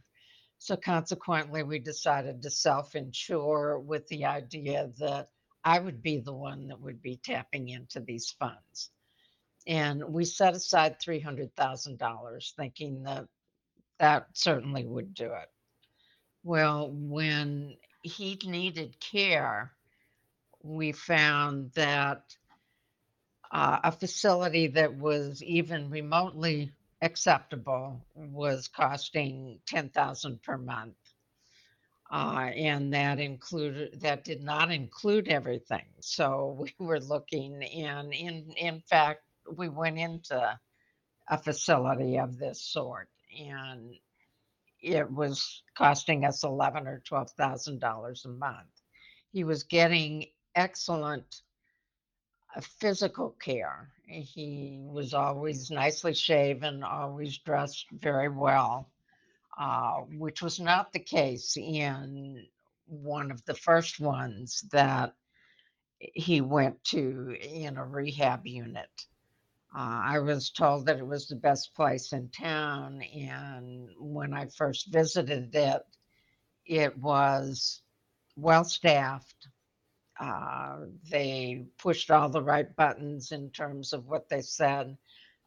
So 0.59 0.76
consequently, 0.76 1.62
we 1.62 1.79
decided 1.79 2.41
to 2.43 2.50
self-insure 2.50 3.81
with 3.81 4.07
the 4.09 4.25
idea 4.25 4.91
that 4.99 5.29
I 5.64 5.79
would 5.79 6.02
be 6.02 6.19
the 6.19 6.33
one 6.33 6.69
that 6.69 6.81
would 6.81 7.02
be 7.02 7.21
tapping 7.23 7.69
into 7.69 8.00
these 8.00 8.31
funds. 8.38 8.91
And 9.66 10.04
we 10.12 10.25
set 10.25 10.54
aside 10.54 10.99
$300,000 11.00 12.52
thinking 12.54 13.02
that 13.04 13.26
that 13.99 14.26
certainly 14.35 14.85
would 14.85 15.14
do 15.14 15.26
it. 15.26 15.49
Well, 16.42 16.90
when 16.90 17.76
he 18.02 18.38
needed 18.45 18.99
care, 18.99 19.73
we 20.62 20.92
found 20.92 21.73
that 21.73 22.35
uh, 23.52 23.78
a 23.85 23.92
facility 23.92 24.69
that 24.69 24.95
was 24.95 25.42
even 25.42 25.90
remotely 25.90 26.73
acceptable 27.02 28.00
was 28.14 28.69
costing 28.69 29.61
10,000 29.66 30.42
per 30.42 30.57
month. 30.57 30.97
Uh, 32.11 32.50
and 32.54 32.92
that 32.92 33.19
included 33.19 34.00
that 34.00 34.23
did 34.25 34.42
not 34.42 34.71
include 34.71 35.28
everything. 35.28 35.87
So 36.00 36.57
we 36.59 36.75
were 36.78 37.00
looking 37.00 37.62
and 37.62 38.12
in 38.12 38.52
in 38.57 38.81
fact 38.81 39.23
we 39.51 39.69
went 39.69 39.99
into 39.99 40.59
a 41.29 41.39
facility 41.39 42.19
of 42.19 42.39
this 42.39 42.61
sort 42.63 43.09
and 43.39 43.95
it 44.81 45.11
was 45.11 45.63
costing 45.77 46.25
us 46.25 46.43
eleven 46.45 46.87
or 46.87 47.01
twelve 47.07 47.31
thousand 47.33 47.81
dollars 47.81 48.25
a 48.25 48.29
month. 48.29 48.69
He 49.33 49.45
was 49.45 49.63
getting 49.63 50.27
excellent 50.55 51.43
uh, 52.55 52.61
physical 52.61 53.31
care. 53.41 53.91
He 54.07 54.81
was 54.83 55.15
always 55.15 55.71
nicely 55.71 56.15
shaven, 56.15 56.83
always 56.83 57.39
dressed 57.39 57.87
very 57.93 58.28
well, 58.28 58.91
uh, 59.59 60.00
which 60.19 60.43
was 60.43 60.61
not 60.61 60.93
the 60.93 60.99
case 61.00 61.57
in 61.57 62.47
one 62.87 63.31
of 63.31 63.45
the 63.47 63.55
first 63.55 64.00
ones 64.00 64.65
that 64.73 65.15
he 65.99 66.41
went 66.41 66.83
to 66.85 67.37
in 67.41 67.76
a 67.78 67.85
rehab 67.87 68.47
unit. 68.47 68.91
Uh, 69.75 70.00
I 70.04 70.19
was 70.19 70.50
told 70.50 70.87
that 70.87 70.99
it 70.99 71.06
was 71.06 71.28
the 71.28 71.37
best 71.37 71.75
place 71.75 72.13
in 72.13 72.28
town, 72.30 73.02
and 73.02 73.89
when 73.99 74.35
I 74.35 74.47
first 74.47 74.93
visited 74.93 75.54
it, 75.54 75.82
it 76.67 76.97
was 76.99 77.82
well 78.37 78.65
staffed. 78.65 79.49
Uh, 80.21 80.80
they 81.11 81.67
pushed 81.78 82.11
all 82.11 82.28
the 82.28 82.43
right 82.43 82.75
buttons 82.76 83.32
in 83.32 83.50
terms 83.50 83.93
of 83.95 84.06
what 84.06 84.28
they 84.28 84.43
said 84.43 84.97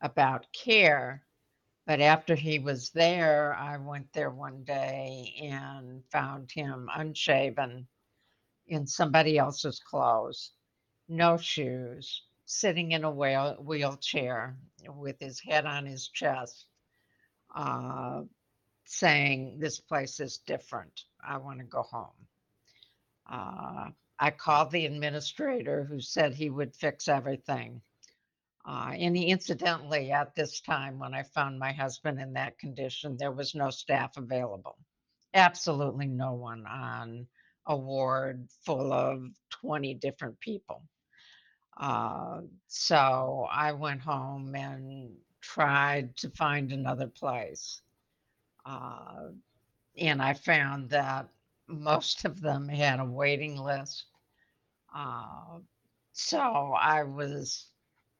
about 0.02 0.48
care. 0.54 1.24
But 1.86 2.02
after 2.02 2.36
he 2.36 2.60
was 2.60 2.90
there, 2.92 3.54
I 3.56 3.78
went 3.78 4.12
there 4.14 4.32
one 4.32 4.64
day 4.64 5.36
and 5.42 6.04
found 6.12 6.52
him 6.52 6.90
unshaven 6.96 7.88
in 8.68 8.88
somebody 8.88 9.38
else's 9.38 9.80
clothes, 9.80 10.54
no 11.08 11.38
shoes, 11.38 12.25
sitting 12.46 12.92
in 12.92 13.04
a 13.04 13.12
wheel, 13.12 13.58
wheelchair 13.60 14.56
with 14.88 15.20
his 15.20 15.40
head 15.40 15.66
on 15.66 15.86
his 15.86 16.08
chest, 16.08 16.66
uh, 17.56 18.22
saying, 18.86 19.58
This 19.60 19.80
place 19.80 20.20
is 20.20 20.38
different. 20.40 21.04
I 21.26 21.38
want 21.38 21.60
to 21.60 21.66
go 21.66 21.82
home. 21.82 22.28
Uh, 23.30 23.90
I 24.20 24.32
called 24.32 24.72
the 24.72 24.86
administrator 24.86 25.84
who 25.84 26.00
said 26.00 26.34
he 26.34 26.50
would 26.50 26.76
fix 26.76 27.08
everything. 27.08 27.82
Uh, 28.66 28.94
and 28.98 29.16
incidentally, 29.16 30.12
at 30.12 30.34
this 30.36 30.62
time, 30.62 30.98
when 30.98 31.14
I 31.14 31.24
found 31.24 31.60
my 31.60 31.72
husband 31.72 32.20
in 32.20 32.34
that 32.34 32.58
condition, 32.58 33.18
there 33.18 33.32
was 33.32 33.54
no 33.54 33.70
staff 33.70 34.18
available. 34.18 34.78
Absolutely 35.34 36.08
no 36.08 36.34
one 36.34 36.66
on 36.66 37.28
a 37.68 37.76
ward 37.76 38.48
full 38.66 38.92
of 38.94 39.24
20 39.62 39.96
different 39.96 40.40
people. 40.40 40.84
Uh, 41.78 42.42
so 42.68 43.48
I 43.52 43.72
went 43.74 44.02
home 44.02 44.56
and 44.56 45.12
tried 45.42 46.16
to 46.18 46.30
find 46.32 46.72
another 46.72 47.08
place. 47.08 47.82
Uh, 48.66 49.30
and 49.98 50.22
I 50.22 50.34
found 50.34 50.90
that 50.90 51.28
most 51.68 52.26
of 52.26 52.42
them 52.42 52.68
had 52.68 53.00
a 53.00 53.06
waiting 53.06 53.58
list. 53.58 54.06
Uh, 54.94 55.60
so 56.14 56.40
I 56.40 57.04
was 57.04 57.68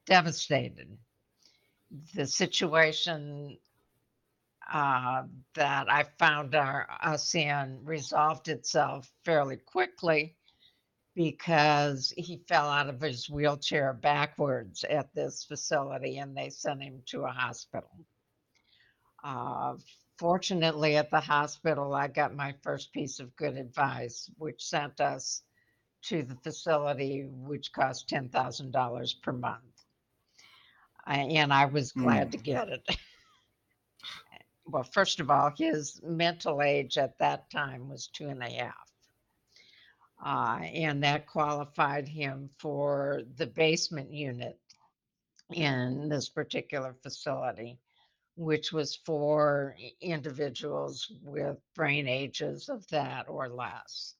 devastated. 0.06 0.96
The 2.14 2.26
situation 2.26 3.58
uh, 4.72 5.22
that 5.54 5.90
I 5.90 6.04
found 6.18 6.54
our, 6.54 6.88
us 7.02 7.34
in 7.34 7.80
resolved 7.84 8.48
itself 8.48 9.10
fairly 9.24 9.56
quickly 9.56 10.36
because 11.16 12.12
he 12.16 12.36
fell 12.46 12.68
out 12.68 12.90
of 12.90 13.00
his 13.00 13.28
wheelchair 13.30 13.94
backwards 13.94 14.84
at 14.84 15.12
this 15.14 15.44
facility 15.44 16.18
and 16.18 16.36
they 16.36 16.50
sent 16.50 16.82
him 16.82 17.02
to 17.06 17.24
a 17.24 17.32
hospital. 17.32 17.90
Uh, 19.24 19.76
fortunately, 20.18 20.96
at 20.96 21.10
the 21.10 21.20
hospital, 21.20 21.94
I 21.94 22.08
got 22.08 22.34
my 22.34 22.54
first 22.62 22.92
piece 22.92 23.18
of 23.18 23.34
good 23.36 23.56
advice, 23.56 24.30
which 24.36 24.62
sent 24.62 25.00
us 25.00 25.42
to 26.02 26.22
the 26.22 26.36
facility, 26.36 27.24
which 27.30 27.72
cost 27.72 28.08
$10,000 28.08 29.14
per 29.22 29.32
month. 29.32 29.64
I- 31.06 31.18
And 31.20 31.52
I 31.52 31.64
was 31.66 31.92
glad 31.92 32.32
to 32.32 32.38
get 32.38 32.68
it. 32.68 32.86
Well, 34.68 34.82
first 34.84 35.20
of 35.20 35.30
all, 35.30 35.52
his 35.56 36.00
mental 36.02 36.60
age 36.60 36.98
at 36.98 37.18
that 37.18 37.50
time 37.50 37.88
was 37.88 38.08
two 38.08 38.28
and 38.28 38.42
a 38.42 38.50
half. 38.50 38.85
Uh, 40.24 40.60
and 40.62 41.02
that 41.02 41.26
qualified 41.26 42.08
him 42.08 42.48
for 42.58 43.22
the 43.36 43.46
basement 43.46 44.10
unit 44.10 44.58
in 45.52 46.08
this 46.08 46.28
particular 46.28 46.94
facility, 47.02 47.78
which 48.36 48.72
was 48.72 48.96
for 49.04 49.76
individuals 50.00 51.12
with 51.22 51.58
brain 51.74 52.08
ages 52.08 52.68
of 52.68 52.86
that 52.88 53.26
or 53.28 53.48
less. 53.48 54.14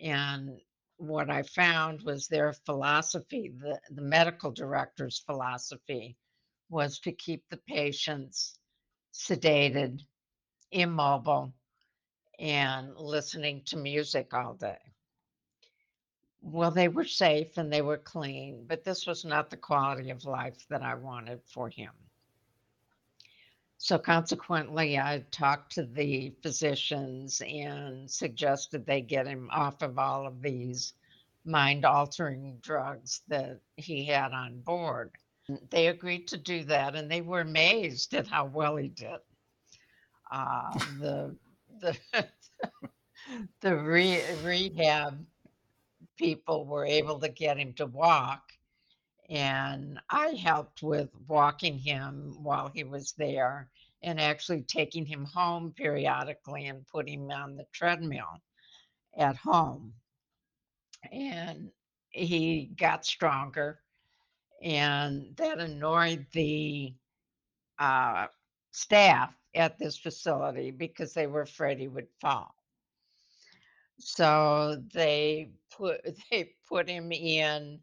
And 0.00 0.60
what 0.96 1.30
I 1.30 1.42
found 1.42 2.02
was 2.02 2.26
their 2.26 2.52
philosophy, 2.52 3.52
the, 3.56 3.80
the 3.90 4.02
medical 4.02 4.50
director's 4.50 5.20
philosophy 5.20 6.16
was 6.68 6.98
to 7.00 7.12
keep 7.12 7.44
the 7.48 7.56
patients 7.56 8.58
sedated, 9.14 10.02
immobile, 10.70 11.54
and 12.38 12.96
listening 12.96 13.62
to 13.66 13.76
music 13.76 14.34
all 14.34 14.54
day. 14.54 14.78
Well, 16.42 16.70
they 16.70 16.88
were 16.88 17.04
safe 17.04 17.58
and 17.58 17.72
they 17.72 17.82
were 17.82 17.98
clean, 17.98 18.64
but 18.66 18.84
this 18.84 19.06
was 19.06 19.24
not 19.24 19.50
the 19.50 19.56
quality 19.56 20.10
of 20.10 20.24
life 20.24 20.66
that 20.68 20.82
I 20.82 20.94
wanted 20.94 21.40
for 21.46 21.68
him. 21.68 21.92
So 23.78 23.98
consequently, 23.98 24.98
I 24.98 25.24
talked 25.30 25.72
to 25.74 25.84
the 25.84 26.34
physicians 26.42 27.40
and 27.46 28.10
suggested 28.10 28.84
they 28.86 29.00
get 29.00 29.26
him 29.26 29.48
off 29.52 29.82
of 29.82 29.98
all 29.98 30.26
of 30.26 30.42
these 30.42 30.94
mind 31.44 31.84
altering 31.84 32.58
drugs 32.62 33.22
that 33.28 33.60
he 33.76 34.04
had 34.04 34.32
on 34.32 34.60
board. 34.60 35.12
they 35.70 35.88
agreed 35.88 36.28
to 36.28 36.36
do 36.36 36.64
that, 36.64 36.94
and 36.94 37.10
they 37.10 37.22
were 37.22 37.40
amazed 37.40 38.14
at 38.14 38.26
how 38.26 38.44
well 38.46 38.76
he 38.76 38.88
did. 38.88 39.20
Uh, 40.30 40.78
the 41.00 41.36
the 41.80 41.98
the 43.60 43.76
re- 43.76 44.22
rehab 44.44 45.26
people 46.20 46.66
were 46.66 46.86
able 46.86 47.18
to 47.20 47.30
get 47.30 47.58
him 47.58 47.72
to 47.74 47.86
walk, 47.86 48.42
and 49.30 49.98
I 50.10 50.30
helped 50.30 50.82
with 50.82 51.08
walking 51.26 51.78
him 51.78 52.36
while 52.42 52.70
he 52.74 52.84
was 52.84 53.14
there, 53.18 53.70
and 54.02 54.20
actually 54.20 54.62
taking 54.62 55.06
him 55.06 55.24
home 55.24 55.72
periodically 55.76 56.66
and 56.66 56.86
putting 56.88 57.24
him 57.24 57.30
on 57.30 57.56
the 57.56 57.66
treadmill 57.72 58.42
at 59.16 59.36
home. 59.36 59.94
And 61.12 61.70
he 62.10 62.70
got 62.76 63.06
stronger 63.06 63.80
and 64.62 65.34
that 65.36 65.58
annoyed 65.58 66.26
the 66.32 66.94
uh, 67.78 68.26
staff 68.72 69.32
at 69.54 69.78
this 69.78 69.96
facility 69.96 70.70
because 70.70 71.14
they 71.14 71.26
were 71.26 71.42
afraid 71.42 71.78
he 71.78 71.88
would 71.88 72.08
fall. 72.20 72.54
So 74.00 74.82
they 74.92 75.50
put 75.70 76.00
they 76.30 76.54
put 76.68 76.88
him 76.88 77.12
in 77.12 77.80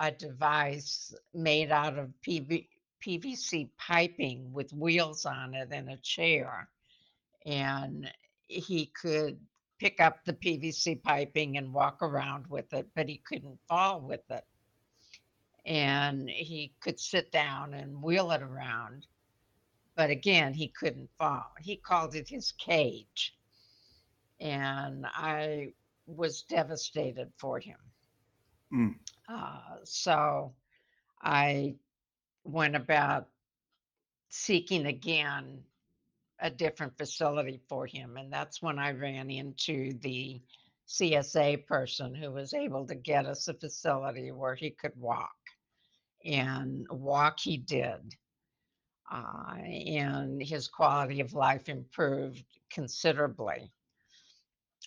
a 0.00 0.10
device 0.12 1.14
made 1.34 1.72
out 1.72 1.98
of 1.98 2.10
PV, 2.26 2.68
PVC 3.04 3.70
piping 3.78 4.52
with 4.52 4.72
wheels 4.72 5.26
on 5.26 5.54
it 5.54 5.70
and 5.72 5.90
a 5.90 5.96
chair, 5.98 6.68
and 7.46 8.10
he 8.48 8.86
could 8.86 9.38
pick 9.78 10.00
up 10.00 10.24
the 10.24 10.34
PVC 10.34 11.02
piping 11.02 11.56
and 11.58 11.72
walk 11.72 12.02
around 12.02 12.46
with 12.48 12.72
it, 12.72 12.88
but 12.94 13.08
he 13.08 13.18
couldn't 13.18 13.58
fall 13.68 14.00
with 14.00 14.22
it 14.30 14.44
and 15.66 16.28
he 16.28 16.72
could 16.80 16.98
sit 16.98 17.30
down 17.32 17.74
and 17.74 18.02
wheel 18.02 18.30
it 18.32 18.42
around. 18.42 19.06
But 19.94 20.10
again, 20.10 20.54
he 20.54 20.68
couldn't 20.68 21.10
fall. 21.18 21.52
He 21.60 21.76
called 21.76 22.14
it 22.14 22.28
his 22.28 22.52
cage. 22.52 23.36
And 24.40 25.06
I 25.06 25.72
was 26.06 26.42
devastated 26.42 27.30
for 27.38 27.58
him. 27.58 27.76
Mm. 28.72 28.94
Uh, 29.28 29.76
so 29.84 30.54
I 31.22 31.74
went 32.44 32.76
about 32.76 33.28
seeking 34.28 34.86
again 34.86 35.62
a 36.40 36.50
different 36.50 36.96
facility 36.96 37.60
for 37.68 37.86
him. 37.86 38.16
And 38.16 38.32
that's 38.32 38.62
when 38.62 38.78
I 38.78 38.92
ran 38.92 39.30
into 39.30 39.92
the 40.00 40.40
CSA 40.88 41.66
person 41.66 42.14
who 42.14 42.32
was 42.32 42.54
able 42.54 42.86
to 42.86 42.94
get 42.94 43.26
us 43.26 43.48
a 43.48 43.54
facility 43.54 44.32
where 44.32 44.54
he 44.54 44.70
could 44.70 44.96
walk 44.96 45.36
and 46.24 46.86
walk 46.90 47.38
he 47.40 47.56
did. 47.56 48.14
Uh, 49.12 49.56
and 49.56 50.40
his 50.40 50.68
quality 50.68 51.20
of 51.20 51.34
life 51.34 51.68
improved 51.68 52.44
considerably. 52.70 53.70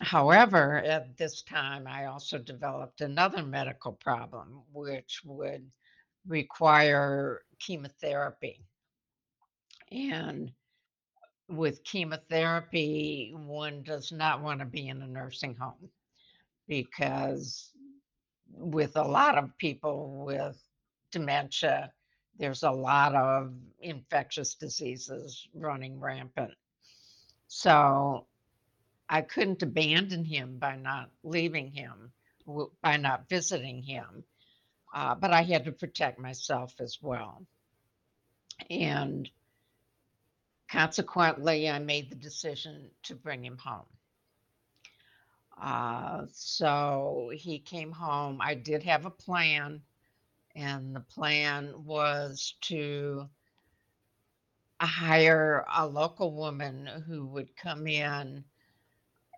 However, 0.02 0.78
at 0.78 1.18
this 1.18 1.44
time, 1.44 1.86
I 1.88 2.06
also 2.06 2.38
developed 2.40 3.02
another 3.02 3.44
medical 3.44 3.94
problem, 3.94 4.64
which 4.72 5.22
would 5.24 5.70
require 6.28 7.44
chemotherapy. 7.60 8.64
And 9.92 10.52
with 11.48 11.84
chemotherapy, 11.84 13.34
one 13.36 13.84
does 13.84 14.12
not 14.12 14.42
want 14.42 14.60
to 14.62 14.66
be 14.66 14.88
in 14.88 15.02
a 15.02 15.08
nursing 15.08 15.56
home 15.56 15.90
because, 16.68 17.72
with 18.50 18.96
a 18.96 19.04
lot 19.04 19.38
of 19.38 19.56
people 19.58 20.26
with 20.26 20.60
dementia, 21.12 21.92
there's 22.40 22.64
a 22.64 22.72
lot 22.72 23.14
of 23.14 23.54
infectious 23.80 24.56
diseases 24.56 25.48
running 25.54 26.00
rampant. 26.00 26.54
So 27.48 28.26
I 29.10 29.22
couldn't 29.22 29.64
abandon 29.64 30.26
him 30.26 30.58
by 30.58 30.76
not 30.76 31.10
leaving 31.24 31.72
him, 31.72 32.12
by 32.82 32.98
not 32.98 33.30
visiting 33.30 33.84
him. 33.84 34.24
Uh, 34.94 35.16
but 35.16 35.32
I 35.32 35.42
had 35.42 35.66
to 35.66 35.72
protect 35.72 36.20
myself 36.20 36.74
as 36.80 37.00
well. 37.02 37.46
And 38.70 39.30
consequently, 40.70 41.70
I 41.70 41.80
made 41.80 42.10
the 42.10 42.16
decision 42.16 42.92
to 43.04 43.16
bring 43.16 43.44
him 43.44 43.58
home. 43.58 43.88
Uh, 45.60 46.26
so 46.32 47.32
he 47.36 47.60
came 47.60 47.92
home. 47.92 48.40
I 48.42 48.56
did 48.56 48.84
have 48.84 49.06
a 49.06 49.12
plan 49.12 49.82
and 50.56 50.96
the 50.96 51.00
plan 51.00 51.74
was 51.86 52.56
to 52.62 53.28
hire 54.80 55.66
a 55.74 55.88
local 55.88 56.34
woman 56.34 56.86
who 57.08 57.26
would 57.26 57.56
come 57.56 57.88
in 57.88 58.44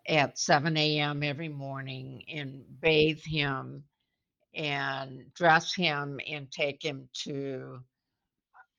at 0.07 0.37
7 0.37 0.75
a.m. 0.77 1.23
every 1.23 1.49
morning 1.49 2.23
and 2.27 2.63
bathe 2.81 3.23
him 3.23 3.83
and 4.53 5.33
dress 5.33 5.73
him 5.73 6.19
and 6.27 6.51
take 6.51 6.83
him 6.83 7.09
to 7.13 7.79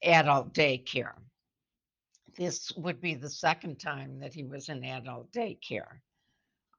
adult 0.02 0.52
daycare. 0.54 1.14
This 2.36 2.72
would 2.76 3.00
be 3.00 3.14
the 3.14 3.30
second 3.30 3.78
time 3.78 4.20
that 4.20 4.34
he 4.34 4.44
was 4.44 4.68
in 4.68 4.84
adult 4.84 5.32
daycare. 5.32 6.00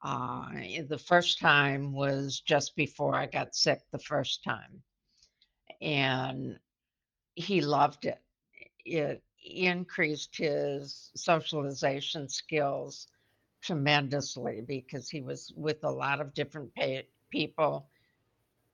Uh, 0.04 0.50
the 0.88 0.98
first 0.98 1.40
time 1.40 1.92
was 1.92 2.42
just 2.42 2.76
before 2.76 3.16
I 3.16 3.26
got 3.26 3.56
sick 3.56 3.82
the 3.92 4.00
first 4.00 4.44
time 4.44 4.84
and 5.82 6.58
he 7.36 7.62
loved 7.62 8.06
it. 8.06 8.22
It 8.86 9.24
increased 9.44 10.38
his 10.38 11.12
socialization 11.16 12.30
skills 12.30 13.08
tremendously 13.62 14.62
because 14.62 15.10
he 15.10 15.22
was 15.22 15.52
with 15.56 15.84
a 15.84 15.92
lot 15.92 16.22
of 16.22 16.34
different 16.34 16.72
people, 17.30 17.90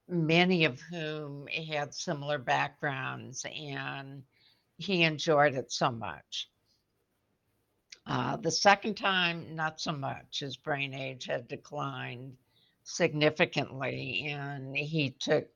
many 0.08 0.66
of 0.66 0.80
whom 0.82 1.48
had 1.48 1.94
similar 1.94 2.38
backgrounds, 2.38 3.46
and 3.46 4.24
he 4.78 5.04
enjoyed 5.04 5.56
it 5.56 5.72
so 5.72 5.92
much. 5.92 6.50
Uh, 8.06 8.36
the 8.38 8.52
second 8.52 8.96
time, 8.96 9.56
not 9.56 9.80
so 9.80 9.94
much. 9.94 10.40
His 10.40 10.58
brain 10.58 10.94
age 10.94 11.26
had 11.26 11.48
declined 11.48 12.36
significantly, 12.84 14.26
and 14.28 14.76
he 14.76 15.12
took 15.12 15.48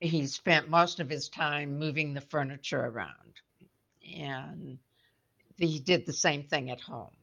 he 0.00 0.26
spent 0.26 0.68
most 0.68 0.98
of 0.98 1.10
his 1.10 1.28
time 1.28 1.78
moving 1.78 2.14
the 2.14 2.22
furniture 2.22 2.80
around. 2.80 3.34
And 4.16 4.78
he 5.58 5.78
did 5.78 6.06
the 6.06 6.12
same 6.12 6.44
thing 6.44 6.70
at 6.70 6.80
home. 6.80 7.14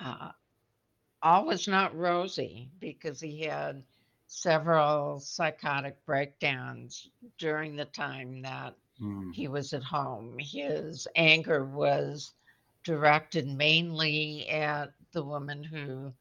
Uh, 0.00 0.30
all 1.22 1.46
was 1.46 1.66
not 1.66 1.96
rosy 1.96 2.70
because 2.80 3.20
he 3.20 3.40
had 3.40 3.82
several 4.28 5.18
psychotic 5.18 5.96
breakdowns 6.06 7.08
during 7.38 7.74
the 7.74 7.86
time 7.86 8.42
that 8.42 8.74
mm. 9.00 9.34
he 9.34 9.48
was 9.48 9.72
at 9.72 9.82
home. 9.82 10.36
His 10.38 11.08
anger 11.16 11.64
was 11.64 12.32
directed 12.84 13.48
mainly 13.48 14.48
at 14.48 14.92
the 15.12 15.24
woman 15.24 15.64
who 15.64 16.12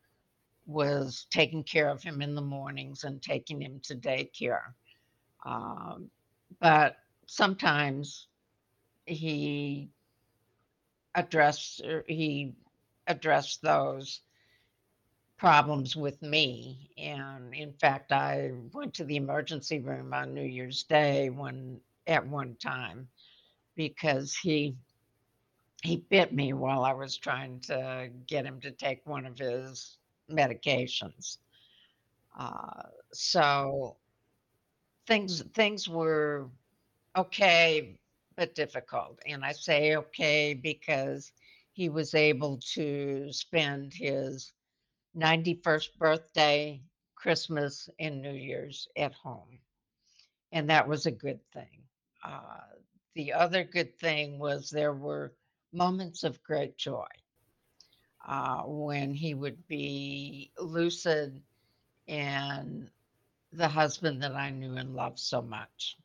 was 0.65 1.27
taking 1.31 1.63
care 1.63 1.89
of 1.89 2.03
him 2.03 2.21
in 2.21 2.35
the 2.35 2.41
mornings 2.41 3.03
and 3.03 3.21
taking 3.21 3.61
him 3.61 3.79
to 3.83 3.95
daycare. 3.95 4.73
Um, 5.45 6.09
but 6.59 6.97
sometimes 7.25 8.27
he 9.05 9.89
addressed 11.15 11.81
er, 11.85 12.03
he 12.07 12.53
addressed 13.07 13.61
those 13.61 14.21
problems 15.37 15.95
with 15.95 16.21
me. 16.21 16.91
And 16.97 17.53
in 17.53 17.73
fact 17.73 18.11
i 18.11 18.51
went 18.73 18.93
to 18.95 19.03
the 19.05 19.15
emergency 19.17 19.79
room 19.79 20.13
on 20.13 20.33
new 20.33 20.43
year's 20.45 20.83
day 20.83 21.29
when 21.29 21.79
at 22.07 22.25
one 22.25 22.55
time 22.55 23.07
because 23.75 24.35
he 24.35 24.75
he 25.83 25.97
bit 26.09 26.33
me 26.33 26.53
while 26.53 26.83
i 26.83 26.91
was 26.93 27.17
trying 27.17 27.59
to 27.59 28.09
get 28.25 28.45
him 28.45 28.59
to 28.61 28.71
take 28.71 29.05
one 29.05 29.25
of 29.25 29.37
his 29.37 29.97
medications. 30.31 31.37
Uh, 32.37 32.83
so 33.13 33.95
things 35.05 35.43
things 35.53 35.87
were 35.87 36.47
okay 37.15 37.95
but 38.35 38.55
difficult. 38.55 39.19
And 39.27 39.43
i 39.45 39.51
say 39.51 39.95
okay 39.97 40.53
because 40.53 41.31
he 41.77 41.89
was 41.89 42.15
able 42.15 42.57
to 42.75 43.31
spend 43.31 43.93
his 43.93 44.51
91st 45.15 45.97
birthday 45.99 46.81
christmas 47.15 47.89
and 47.99 48.21
new 48.21 48.33
year's 48.33 48.87
at 48.97 49.13
home 49.13 49.59
and 50.51 50.69
that 50.69 50.87
was 50.87 51.05
a 51.05 51.11
good 51.11 51.39
thing 51.53 51.83
uh, 52.23 52.65
the 53.15 53.33
other 53.33 53.63
good 53.63 53.97
thing 53.99 54.39
was 54.39 54.69
there 54.69 54.93
were 54.93 55.33
moments 55.73 56.23
of 56.23 56.43
great 56.43 56.77
joy 56.77 57.07
uh, 58.27 58.63
when 58.63 59.13
he 59.13 59.33
would 59.35 59.67
be 59.67 60.51
lucid 60.59 61.41
and 62.07 62.89
the 63.53 63.67
husband 63.67 64.23
that 64.23 64.35
I 64.35 64.49
knew 64.49 64.75
and 64.75 64.95
loved 64.95 65.19
so 65.19 65.41
much. 65.41 65.97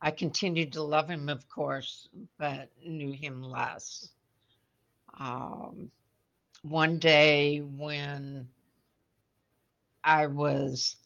I 0.00 0.10
continued 0.10 0.72
to 0.74 0.82
love 0.82 1.08
him, 1.08 1.28
of 1.28 1.48
course, 1.48 2.08
but 2.38 2.70
knew 2.84 3.12
him 3.12 3.42
less. 3.42 4.10
Um, 5.18 5.90
one 6.62 6.98
day 6.98 7.58
when 7.60 8.48
I 10.02 10.26
was 10.26 10.96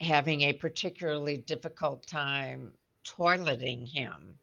having 0.00 0.42
a 0.42 0.52
particularly 0.52 1.38
difficult 1.38 2.06
time 2.06 2.72
toileting 3.04 3.86
him, 3.88 4.38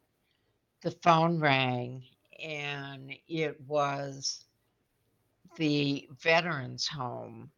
the 0.82 0.90
phone 0.90 1.38
rang 1.40 2.02
and 2.42 3.14
it 3.28 3.60
was 3.62 4.44
the 5.56 6.08
veterans 6.22 6.86
home 6.86 7.50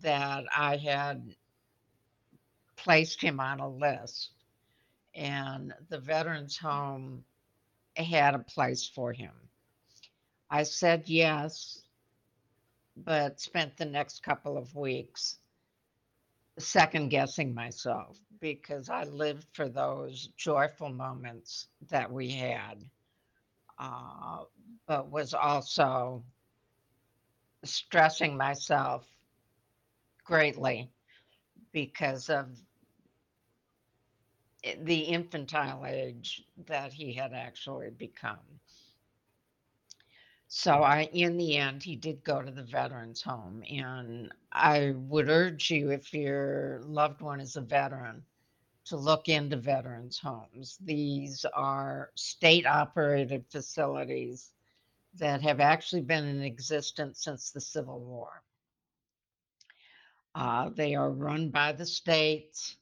that 0.00 0.44
I 0.54 0.76
had 0.76 1.34
placed 2.76 3.20
him 3.20 3.40
on 3.40 3.60
a 3.60 3.68
list 3.68 4.30
and 5.14 5.72
the 5.88 5.98
veterans 5.98 6.56
home 6.56 7.24
had 7.96 8.34
a 8.34 8.40
place 8.40 8.86
for 8.86 9.12
him. 9.12 9.32
I 10.50 10.62
said 10.62 11.08
yes, 11.08 11.82
but 12.96 13.40
spent 13.40 13.76
the 13.76 13.84
next 13.84 14.22
couple 14.22 14.56
of 14.56 14.74
weeks 14.74 15.38
second 16.58 17.08
guessing 17.08 17.54
myself 17.54 18.18
because 18.40 18.88
I 18.88 19.04
lived 19.04 19.46
for 19.52 19.68
those 19.68 20.28
joyful 20.36 20.88
moments 20.88 21.68
that 21.90 22.10
we 22.10 22.30
had, 22.30 22.82
uh, 23.78 24.44
but 24.86 25.10
was 25.10 25.34
also 25.34 26.24
stressing 27.64 28.36
myself 28.36 29.06
greatly 30.24 30.90
because 31.72 32.30
of 32.30 32.46
the 34.82 35.00
infantile 35.00 35.84
age 35.86 36.42
that 36.66 36.92
he 36.92 37.12
had 37.12 37.32
actually 37.32 37.90
become. 37.90 38.38
So 40.58 40.82
I, 40.82 41.02
in 41.12 41.36
the 41.36 41.58
end, 41.58 41.82
he 41.82 41.96
did 41.96 42.24
go 42.24 42.40
to 42.40 42.50
the 42.50 42.62
veterans 42.62 43.20
home, 43.20 43.62
and 43.70 44.32
I 44.50 44.94
would 44.96 45.28
urge 45.28 45.70
you, 45.70 45.90
if 45.90 46.14
your 46.14 46.80
loved 46.82 47.20
one 47.20 47.40
is 47.40 47.56
a 47.56 47.60
veteran, 47.60 48.24
to 48.86 48.96
look 48.96 49.28
into 49.28 49.58
veterans 49.58 50.18
homes. 50.18 50.78
These 50.82 51.44
are 51.52 52.10
state-operated 52.14 53.44
facilities 53.50 54.52
that 55.16 55.42
have 55.42 55.60
actually 55.60 56.00
been 56.00 56.24
in 56.24 56.40
existence 56.40 57.22
since 57.22 57.50
the 57.50 57.60
Civil 57.60 58.00
War. 58.00 58.42
Uh, 60.34 60.70
they 60.70 60.94
are 60.94 61.10
run 61.10 61.50
by 61.50 61.72
the 61.72 61.84
states, 61.84 62.78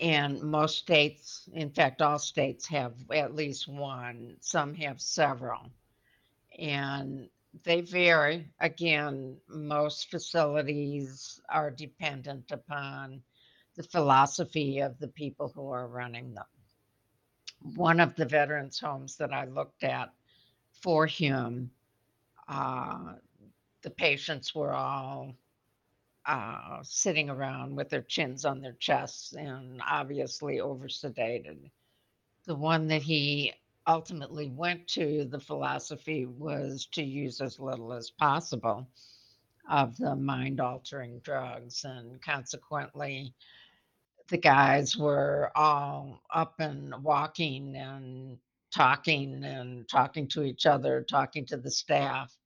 and 0.00 0.42
most 0.42 0.78
states, 0.78 1.48
in 1.52 1.70
fact, 1.70 2.02
all 2.02 2.18
states 2.18 2.66
have 2.66 2.94
at 3.10 3.34
least 3.34 3.68
one. 3.68 4.36
Some 4.40 4.74
have 4.74 5.00
several. 5.00 5.70
And 6.58 7.28
they 7.64 7.80
vary. 7.80 8.48
Again, 8.60 9.36
most 9.48 10.10
facilities 10.10 11.40
are 11.48 11.70
dependent 11.70 12.50
upon 12.50 13.22
the 13.76 13.82
philosophy 13.82 14.80
of 14.80 14.98
the 14.98 15.08
people 15.08 15.52
who 15.54 15.70
are 15.70 15.88
running 15.88 16.34
them. 16.34 16.44
One 17.74 18.00
of 18.00 18.14
the 18.16 18.26
veterans' 18.26 18.78
homes 18.78 19.16
that 19.16 19.32
I 19.32 19.46
looked 19.46 19.84
at 19.84 20.12
for 20.82 21.06
him, 21.06 21.70
uh, 22.48 23.14
the 23.82 23.90
patients 23.90 24.54
were 24.54 24.72
all 24.72 25.34
uh, 26.26 26.80
sitting 26.82 27.30
around 27.30 27.76
with 27.76 27.88
their 27.88 28.02
chins 28.02 28.44
on 28.44 28.60
their 28.60 28.76
chests 28.80 29.32
and 29.32 29.80
obviously 29.86 30.60
over 30.60 30.88
sedated. 30.88 31.70
The 32.46 32.54
one 32.54 32.88
that 32.88 33.02
he 33.02 33.52
ultimately 33.86 34.50
went 34.50 34.88
to, 34.88 35.26
the 35.30 35.40
philosophy 35.40 36.26
was 36.26 36.86
to 36.92 37.02
use 37.02 37.40
as 37.40 37.60
little 37.60 37.92
as 37.92 38.10
possible 38.10 38.88
of 39.68 39.96
the 39.96 40.16
mind 40.16 40.60
altering 40.60 41.20
drugs. 41.20 41.84
And 41.84 42.20
consequently, 42.22 43.32
the 44.28 44.38
guys 44.38 44.96
were 44.96 45.50
all 45.54 46.20
up 46.34 46.54
and 46.58 46.94
walking 47.02 47.76
and 47.76 48.38
talking 48.74 49.44
and 49.44 49.88
talking 49.88 50.28
to 50.28 50.42
each 50.42 50.66
other, 50.66 51.02
talking 51.08 51.46
to 51.46 51.56
the 51.56 51.70
staff, 51.70 52.36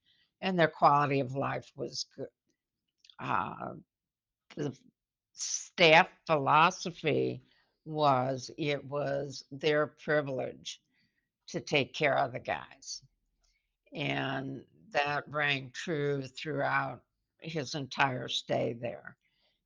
and 0.42 0.58
their 0.58 0.68
quality 0.68 1.20
of 1.20 1.34
life 1.34 1.70
was 1.76 2.06
good. 2.16 2.28
Uh, 3.20 3.74
the 4.56 4.76
staff 5.32 6.08
philosophy 6.26 7.42
was 7.84 8.50
it 8.58 8.84
was 8.84 9.44
their 9.50 9.86
privilege 9.86 10.80
to 11.48 11.60
take 11.60 11.92
care 11.94 12.16
of 12.16 12.32
the 12.32 12.40
guys. 12.40 13.02
And 13.92 14.62
that 14.92 15.24
rang 15.28 15.70
true 15.72 16.22
throughout 16.22 17.02
his 17.40 17.74
entire 17.74 18.28
stay 18.28 18.76
there. 18.80 19.16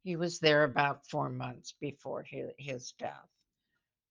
He 0.03 0.17
was 0.17 0.39
there 0.39 0.65
about 0.65 1.07
four 1.09 1.29
months 1.29 1.75
before 1.81 2.23
his, 2.23 2.51
his 2.59 2.93
death. 2.99 3.29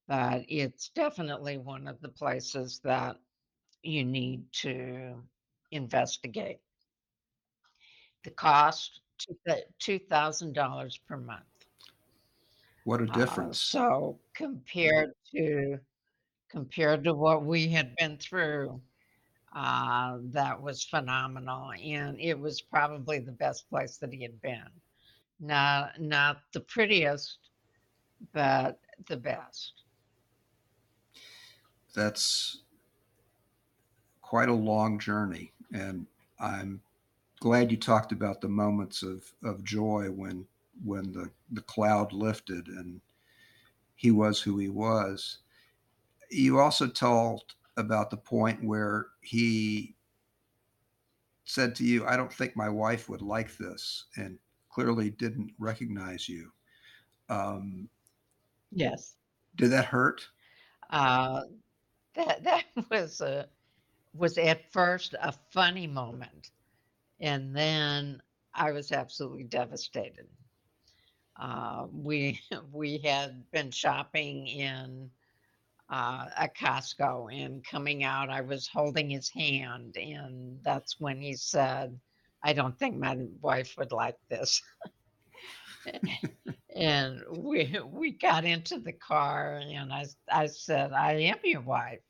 But 0.07 0.45
it's 0.49 0.89
definitely 0.89 1.57
one 1.57 1.87
of 1.87 2.01
the 2.01 2.09
places 2.09 2.81
that 2.83 3.17
you 3.83 4.03
need 4.03 4.43
to 4.53 5.15
investigate. 5.71 6.59
The 8.23 8.31
cost, 8.31 9.01
$2,000 9.79 10.97
per 10.97 11.17
month. 11.17 11.45
What 12.85 13.01
a 13.01 13.07
Uh, 13.07 13.17
difference. 13.17 13.61
so 13.61 14.19
compared 14.33 15.13
to 15.31 15.79
compared 16.49 17.03
to 17.05 17.13
what 17.13 17.45
we 17.45 17.69
had 17.69 17.95
been 17.97 18.17
through, 18.19 18.81
uh, 19.53 20.19
that 20.23 20.61
was 20.61 20.83
phenomenal, 20.85 21.71
and 21.73 22.19
it 22.19 22.39
was 22.39 22.61
probably 22.61 23.19
the 23.19 23.31
best 23.33 23.69
place 23.69 23.97
that 23.99 24.13
he 24.13 24.21
had 24.23 24.41
been. 24.41 24.69
Not 25.39 26.01
not 26.01 26.43
the 26.53 26.61
prettiest, 26.61 27.51
but 28.33 28.81
the 29.07 29.17
best. 29.17 29.83
That's 31.93 32.63
quite 34.21 34.49
a 34.49 34.53
long 34.53 34.99
journey. 34.99 35.53
And 35.71 36.07
I'm 36.39 36.81
glad 37.43 37.69
you 37.71 37.77
talked 37.77 38.13
about 38.13 38.39
the 38.41 38.47
moments 38.47 39.03
of, 39.03 39.33
of 39.43 39.65
joy 39.65 40.09
when 40.09 40.47
when 40.85 41.11
the, 41.11 41.29
the 41.51 41.61
cloud 41.61 42.13
lifted 42.13 42.67
and 42.69 43.01
he 43.95 44.11
was 44.11 44.41
who 44.41 44.57
he 44.59 44.69
was. 44.69 45.39
You 46.31 46.59
also 46.59 46.87
told 46.87 47.55
about 47.77 48.11
the 48.11 48.17
point 48.17 48.63
where 48.63 49.07
he 49.21 49.95
said 51.45 51.75
to 51.75 51.83
you, 51.85 52.05
I 52.05 52.15
don't 52.17 52.31
think 52.33 52.55
my 52.55 52.69
wife 52.69 53.09
would 53.09 53.21
like 53.21 53.57
this, 53.57 54.05
and 54.17 54.39
clearly 54.69 55.09
didn't 55.09 55.53
recognize 55.57 56.27
you. 56.29 56.51
Um, 57.29 57.89
Yes. 58.71 59.15
did 59.55 59.69
that 59.71 59.85
hurt? 59.85 60.29
Uh, 60.89 61.43
that 62.15 62.43
that 62.45 62.65
was 62.91 63.21
a 63.21 63.49
was 64.13 64.37
at 64.39 64.71
first 64.73 65.15
a 65.21 65.33
funny 65.33 65.87
moment, 65.87 66.51
and 67.23 67.55
then 67.55 68.21
I 68.53 68.73
was 68.73 68.91
absolutely 68.91 69.45
devastated. 69.45 70.27
Uh, 71.39 71.87
we 71.91 72.39
we 72.71 72.97
had 72.99 73.49
been 73.51 73.71
shopping 73.71 74.45
in 74.47 75.09
uh, 75.89 76.27
a 76.37 76.49
Costco, 76.49 77.33
and 77.33 77.63
coming 77.65 78.03
out, 78.03 78.29
I 78.29 78.41
was 78.41 78.67
holding 78.67 79.09
his 79.09 79.29
hand, 79.29 79.95
and 79.95 80.59
that's 80.63 80.99
when 80.99 81.21
he 81.21 81.33
said, 81.33 81.97
"I 82.43 82.51
don't 82.53 82.77
think 82.77 82.97
my 82.97 83.17
wife 83.41 83.73
would 83.77 83.93
like 83.93 84.17
this." 84.29 84.61
and 86.75 87.21
we 87.37 87.79
we 87.85 88.11
got 88.11 88.43
into 88.43 88.79
the 88.79 88.93
car, 88.93 89.61
and 89.63 89.93
I 89.93 90.05
I 90.29 90.47
said, 90.47 90.91
"I 90.91 91.13
am 91.13 91.39
your 91.45 91.61
wife," 91.61 92.01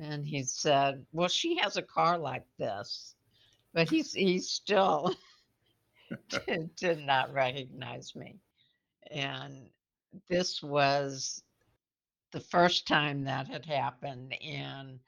and 0.00 0.26
he 0.26 0.42
said, 0.44 1.04
"Well, 1.12 1.28
she 1.28 1.56
has 1.58 1.76
a 1.76 1.82
car 1.82 2.18
like 2.18 2.46
this," 2.58 3.14
but 3.74 3.88
he's 3.88 4.12
he 4.12 4.38
still 4.38 5.14
did, 6.46 6.74
did 6.76 6.98
not 7.06 7.32
recognize 7.32 8.14
me, 8.14 8.38
and 9.10 9.68
this 10.28 10.62
was 10.62 11.42
the 12.32 12.40
first 12.40 12.86
time 12.86 13.24
that 13.24 13.48
had 13.48 13.64
happened, 13.66 14.34
and 14.42 14.98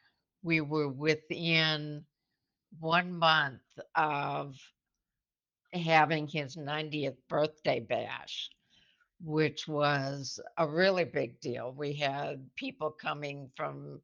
we 0.43 0.61
were 0.61 0.89
within 0.89 2.05
one 2.81 3.13
month 3.13 3.63
of 3.95 4.57
having 5.73 6.27
his 6.27 6.57
90th 6.57 7.17
birthday 7.29 7.81
bash, 7.81 8.51
which 9.23 9.67
was 9.69 10.41
a 10.59 10.69
really 10.69 11.05
big 11.05 11.41
deal. 11.41 11.73
We 11.77 11.95
had 11.95 12.45
people 12.57 12.91
coming 12.91 13.51
from 13.57 14.01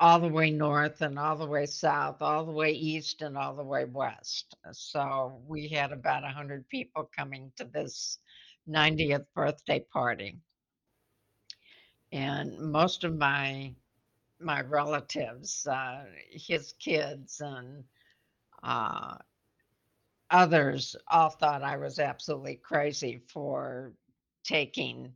all 0.00 0.20
the 0.20 0.28
way 0.28 0.50
north 0.50 1.00
and 1.02 1.18
all 1.18 1.36
the 1.36 1.46
way 1.46 1.66
south, 1.66 2.22
all 2.22 2.44
the 2.44 2.52
way 2.52 2.72
east 2.72 3.22
and 3.22 3.36
all 3.36 3.54
the 3.54 3.64
way 3.64 3.84
west. 3.84 4.56
So 4.72 5.40
we 5.46 5.68
had 5.68 5.92
about 5.92 6.22
100 6.22 6.68
people 6.68 7.10
coming 7.16 7.52
to 7.56 7.64
this 7.64 8.18
90th 8.66 9.26
birthday 9.34 9.80
party. 9.80 10.38
and 12.12 12.58
most 12.58 13.04
of 13.04 13.16
my 13.16 13.74
my 14.40 14.60
relatives, 14.62 15.66
uh, 15.66 16.04
his 16.30 16.72
kids, 16.78 17.40
and 17.40 17.84
uh, 18.62 19.16
others 20.30 20.96
all 21.08 21.30
thought 21.30 21.62
I 21.62 21.76
was 21.76 21.98
absolutely 21.98 22.56
crazy 22.56 23.20
for 23.28 23.92
taking 24.44 25.12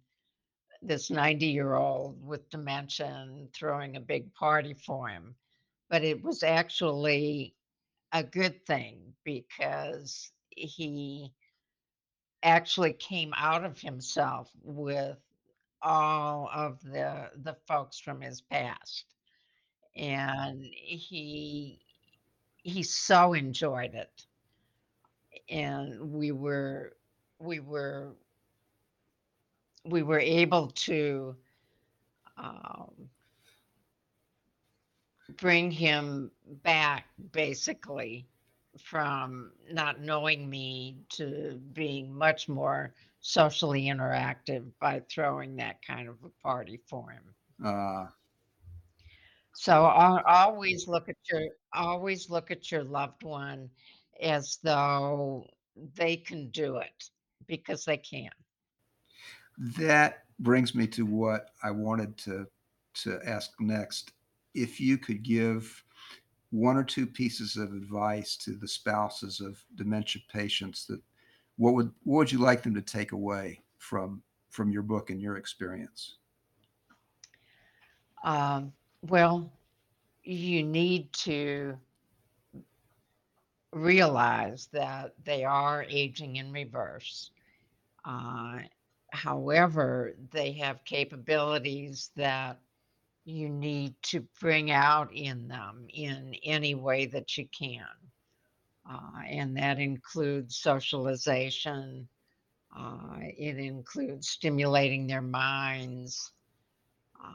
this 0.83 1.11
90 1.11 1.47
year 1.47 1.75
old 1.75 2.18
with 2.27 2.51
dementia 2.51 3.07
and 3.07 3.53
throwing 3.53 3.97
a 3.97 4.01
big 4.01 4.33
party 4.35 4.75
for 4.75 5.09
him. 5.09 5.35
But 5.88 6.05
it 6.05 6.23
was 6.23 6.42
actually 6.42 7.55
a 8.12 8.23
good 8.25 8.64
thing 8.66 9.14
because 9.25 10.31
he 10.51 11.33
actually 12.42 12.92
came 12.95 13.33
out 13.37 13.64
of 13.64 13.81
himself 13.81 14.51
with 14.62 15.18
all 15.83 16.49
of 16.53 16.81
the 16.83 17.31
the 17.42 17.57
folks 17.66 17.99
from 17.99 18.21
his 18.21 18.40
past 18.40 19.05
and 19.97 20.64
he 20.73 21.81
he 22.62 22.83
so 22.83 23.33
enjoyed 23.33 23.95
it 23.95 24.27
and 25.51 26.12
we 26.12 26.33
were 26.33 26.92
we 27.40 27.61
were 27.61 28.14
we 29.85 30.03
were 30.03 30.21
able 30.21 30.68
to 30.68 31.37
um, 32.37 33.11
bring 35.37 35.71
him 35.71 36.31
back 36.62 37.07
basically 37.33 38.29
from 38.79 39.53
not 39.71 40.01
knowing 40.01 40.49
me 40.49 40.99
to 41.11 41.61
being 41.73 42.12
much 42.14 42.49
more 42.49 42.95
socially 43.21 43.85
interactive 43.85 44.64
by 44.81 45.01
throwing 45.11 45.57
that 45.57 45.83
kind 45.83 46.09
of 46.09 46.16
a 46.25 46.29
party 46.42 46.77
for 46.77 47.11
him. 47.11 47.35
Uh, 47.64 48.07
So 49.55 49.73
al- 49.87 50.23
always 50.27 50.88
look 50.88 51.09
at 51.09 51.16
your 51.31 51.49
always 51.73 52.31
look 52.31 52.51
at 52.51 52.71
your 52.71 52.85
loved 52.85 53.23
one 53.25 53.71
as 54.21 54.59
though 54.62 55.47
they 55.77 56.16
can 56.16 56.51
do 56.51 56.77
it 56.79 57.11
because 57.47 57.85
they 57.85 57.99
can. 57.99 58.31
That 59.58 60.24
brings 60.38 60.74
me 60.74 60.86
to 60.88 61.04
what 61.06 61.50
I 61.62 61.70
wanted 61.70 62.16
to 62.18 62.46
to 62.94 63.18
ask 63.24 63.52
next. 63.58 64.12
If 64.54 64.80
you 64.80 64.98
could 64.98 65.22
give 65.22 65.82
one 66.50 66.76
or 66.76 66.84
two 66.84 67.06
pieces 67.06 67.56
of 67.56 67.72
advice 67.72 68.36
to 68.36 68.52
the 68.52 68.68
spouses 68.68 69.40
of 69.40 69.58
dementia 69.76 70.20
patients, 70.30 70.84
that 70.86 71.00
what 71.56 71.74
would 71.74 71.90
what 72.04 72.18
would 72.18 72.32
you 72.32 72.38
like 72.38 72.62
them 72.62 72.74
to 72.74 72.82
take 72.82 73.12
away 73.12 73.60
from 73.78 74.22
from 74.50 74.70
your 74.70 74.82
book 74.82 75.10
and 75.10 75.20
your 75.20 75.36
experience? 75.36 76.16
Um, 78.24 78.72
well, 79.02 79.50
you 80.22 80.62
need 80.62 81.12
to 81.14 81.76
realize 83.72 84.68
that 84.72 85.14
they 85.24 85.44
are 85.44 85.84
aging 85.88 86.36
in 86.36 86.52
reverse. 86.52 87.30
Uh, 88.04 88.58
however, 89.12 90.14
they 90.31 90.53
have 90.53 90.85
capabilities 90.85 92.11
that 92.16 92.59
you 93.25 93.48
need 93.48 93.94
to 94.03 94.27
bring 94.40 94.70
out 94.70 95.12
in 95.14 95.48
them 95.48 95.87
in 95.92 96.35
any 96.42 96.75
way 96.75 97.07
that 97.07 97.37
you 97.37 97.46
can. 97.57 97.85
Uh, 98.90 99.20
and 99.29 99.57
that 99.57 99.79
includes 99.79 100.57
socialization, 100.57 102.09
uh, 102.77 103.16
it 103.20 103.59
includes 103.59 104.31
stimulating 104.31 105.07
their 105.07 105.22
minds. 105.22 106.33
Uh, 107.22 107.35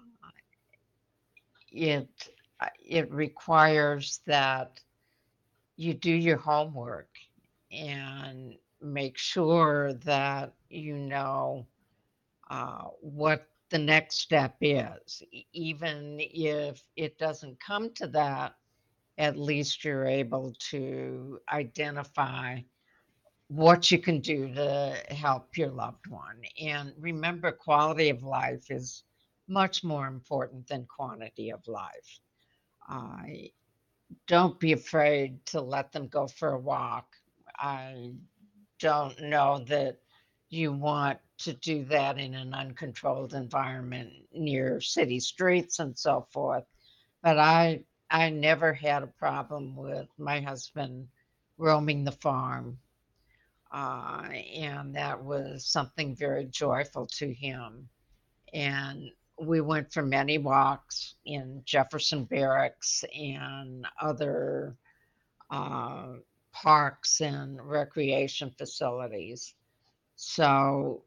it 1.72 2.10
uh, 2.60 2.68
it 2.84 3.10
requires 3.12 4.20
that 4.26 4.82
you 5.78 5.94
do 5.94 6.12
your 6.12 6.38
homework 6.38 7.10
and 7.72 8.56
make 8.82 9.18
sure 9.18 9.94
that 9.94 10.54
you 10.70 10.98
know 10.98 11.66
uh, 12.50 12.86
what 13.02 13.48
the 13.70 13.78
next 13.80 14.20
step 14.20 14.56
is. 14.62 15.24
Even 15.54 16.18
if 16.20 16.84
it 16.96 17.18
doesn't 17.18 17.60
come 17.60 17.94
to 17.96 18.08
that, 18.08 18.56
at 19.18 19.38
least 19.38 19.84
you're 19.84 20.06
able 20.06 20.54
to 20.72 21.40
identify 21.52 22.60
what 23.48 23.92
you 23.92 23.98
can 24.00 24.20
do 24.20 24.54
to 24.54 24.96
help 25.10 25.58
your 25.58 25.70
loved 25.70 26.08
one. 26.08 26.42
And 26.62 26.94
remember, 27.00 27.52
quality 27.52 28.10
of 28.10 28.24
life 28.24 28.70
is 28.70 29.04
much 29.48 29.84
more 29.84 30.08
important 30.08 30.68
than 30.68 30.86
quantity 30.86 31.50
of 31.52 31.68
life. 31.68 32.20
Uh, 32.90 33.24
don't 34.28 34.60
be 34.60 34.74
afraid 34.74 35.46
to 35.48 35.62
let 35.62 35.92
them 35.92 36.08
go 36.08 36.28
for 36.28 36.50
a 36.54 36.60
walk. 36.60 37.16
I 37.58 38.14
don't 38.80 39.20
know 39.22 39.60
that 39.68 39.98
you 40.50 40.72
want 40.72 41.20
to 41.40 41.54
do 41.54 41.84
that 41.86 42.18
in 42.18 42.34
an 42.34 42.54
uncontrolled 42.54 43.34
environment 43.34 44.12
near 44.34 44.82
city 44.82 45.20
streets 45.20 45.80
and 45.80 45.98
so 45.98 46.28
forth. 46.32 46.64
But 47.22 47.38
I 47.38 47.84
I 48.10 48.30
never 48.30 48.74
had 48.74 49.04
a 49.04 49.08
problem 49.08 49.76
with 49.76 50.08
my 50.18 50.40
husband 50.40 51.10
roaming 51.58 52.04
the 52.04 52.12
farm. 52.12 52.80
Uh, 53.72 54.30
and 54.56 54.96
that 54.96 55.22
was 55.22 55.66
something 55.66 56.16
very 56.16 56.46
joyful 56.46 57.06
to 57.06 57.34
him. 57.34 57.90
And 58.54 59.12
we 59.42 59.60
went 59.60 59.92
for 59.92 60.04
many 60.04 60.38
walks 60.38 61.16
in 61.26 61.62
Jefferson 61.66 62.24
Barracks 62.24 63.04
and 63.14 63.86
other 64.02 64.78
uh, 65.52 66.14
parks 66.54 67.20
and 67.20 67.62
recreation 67.62 68.52
facilities. 68.58 69.54
So 70.18 71.04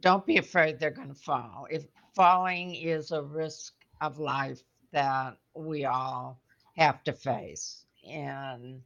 don't 0.00 0.26
be 0.26 0.36
afraid 0.36 0.78
they're 0.78 0.90
going 0.90 1.08
to 1.08 1.14
fall. 1.14 1.66
If 1.70 1.86
falling 2.14 2.74
is 2.74 3.12
a 3.12 3.22
risk 3.22 3.74
of 4.00 4.18
life 4.18 4.60
that 4.92 5.38
we 5.54 5.84
all 5.84 6.40
have 6.76 7.02
to 7.04 7.12
face, 7.12 7.86
and 8.08 8.82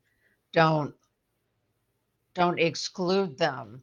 don't 0.53 0.95
don't 2.35 2.59
exclude 2.59 3.39
them 3.39 3.81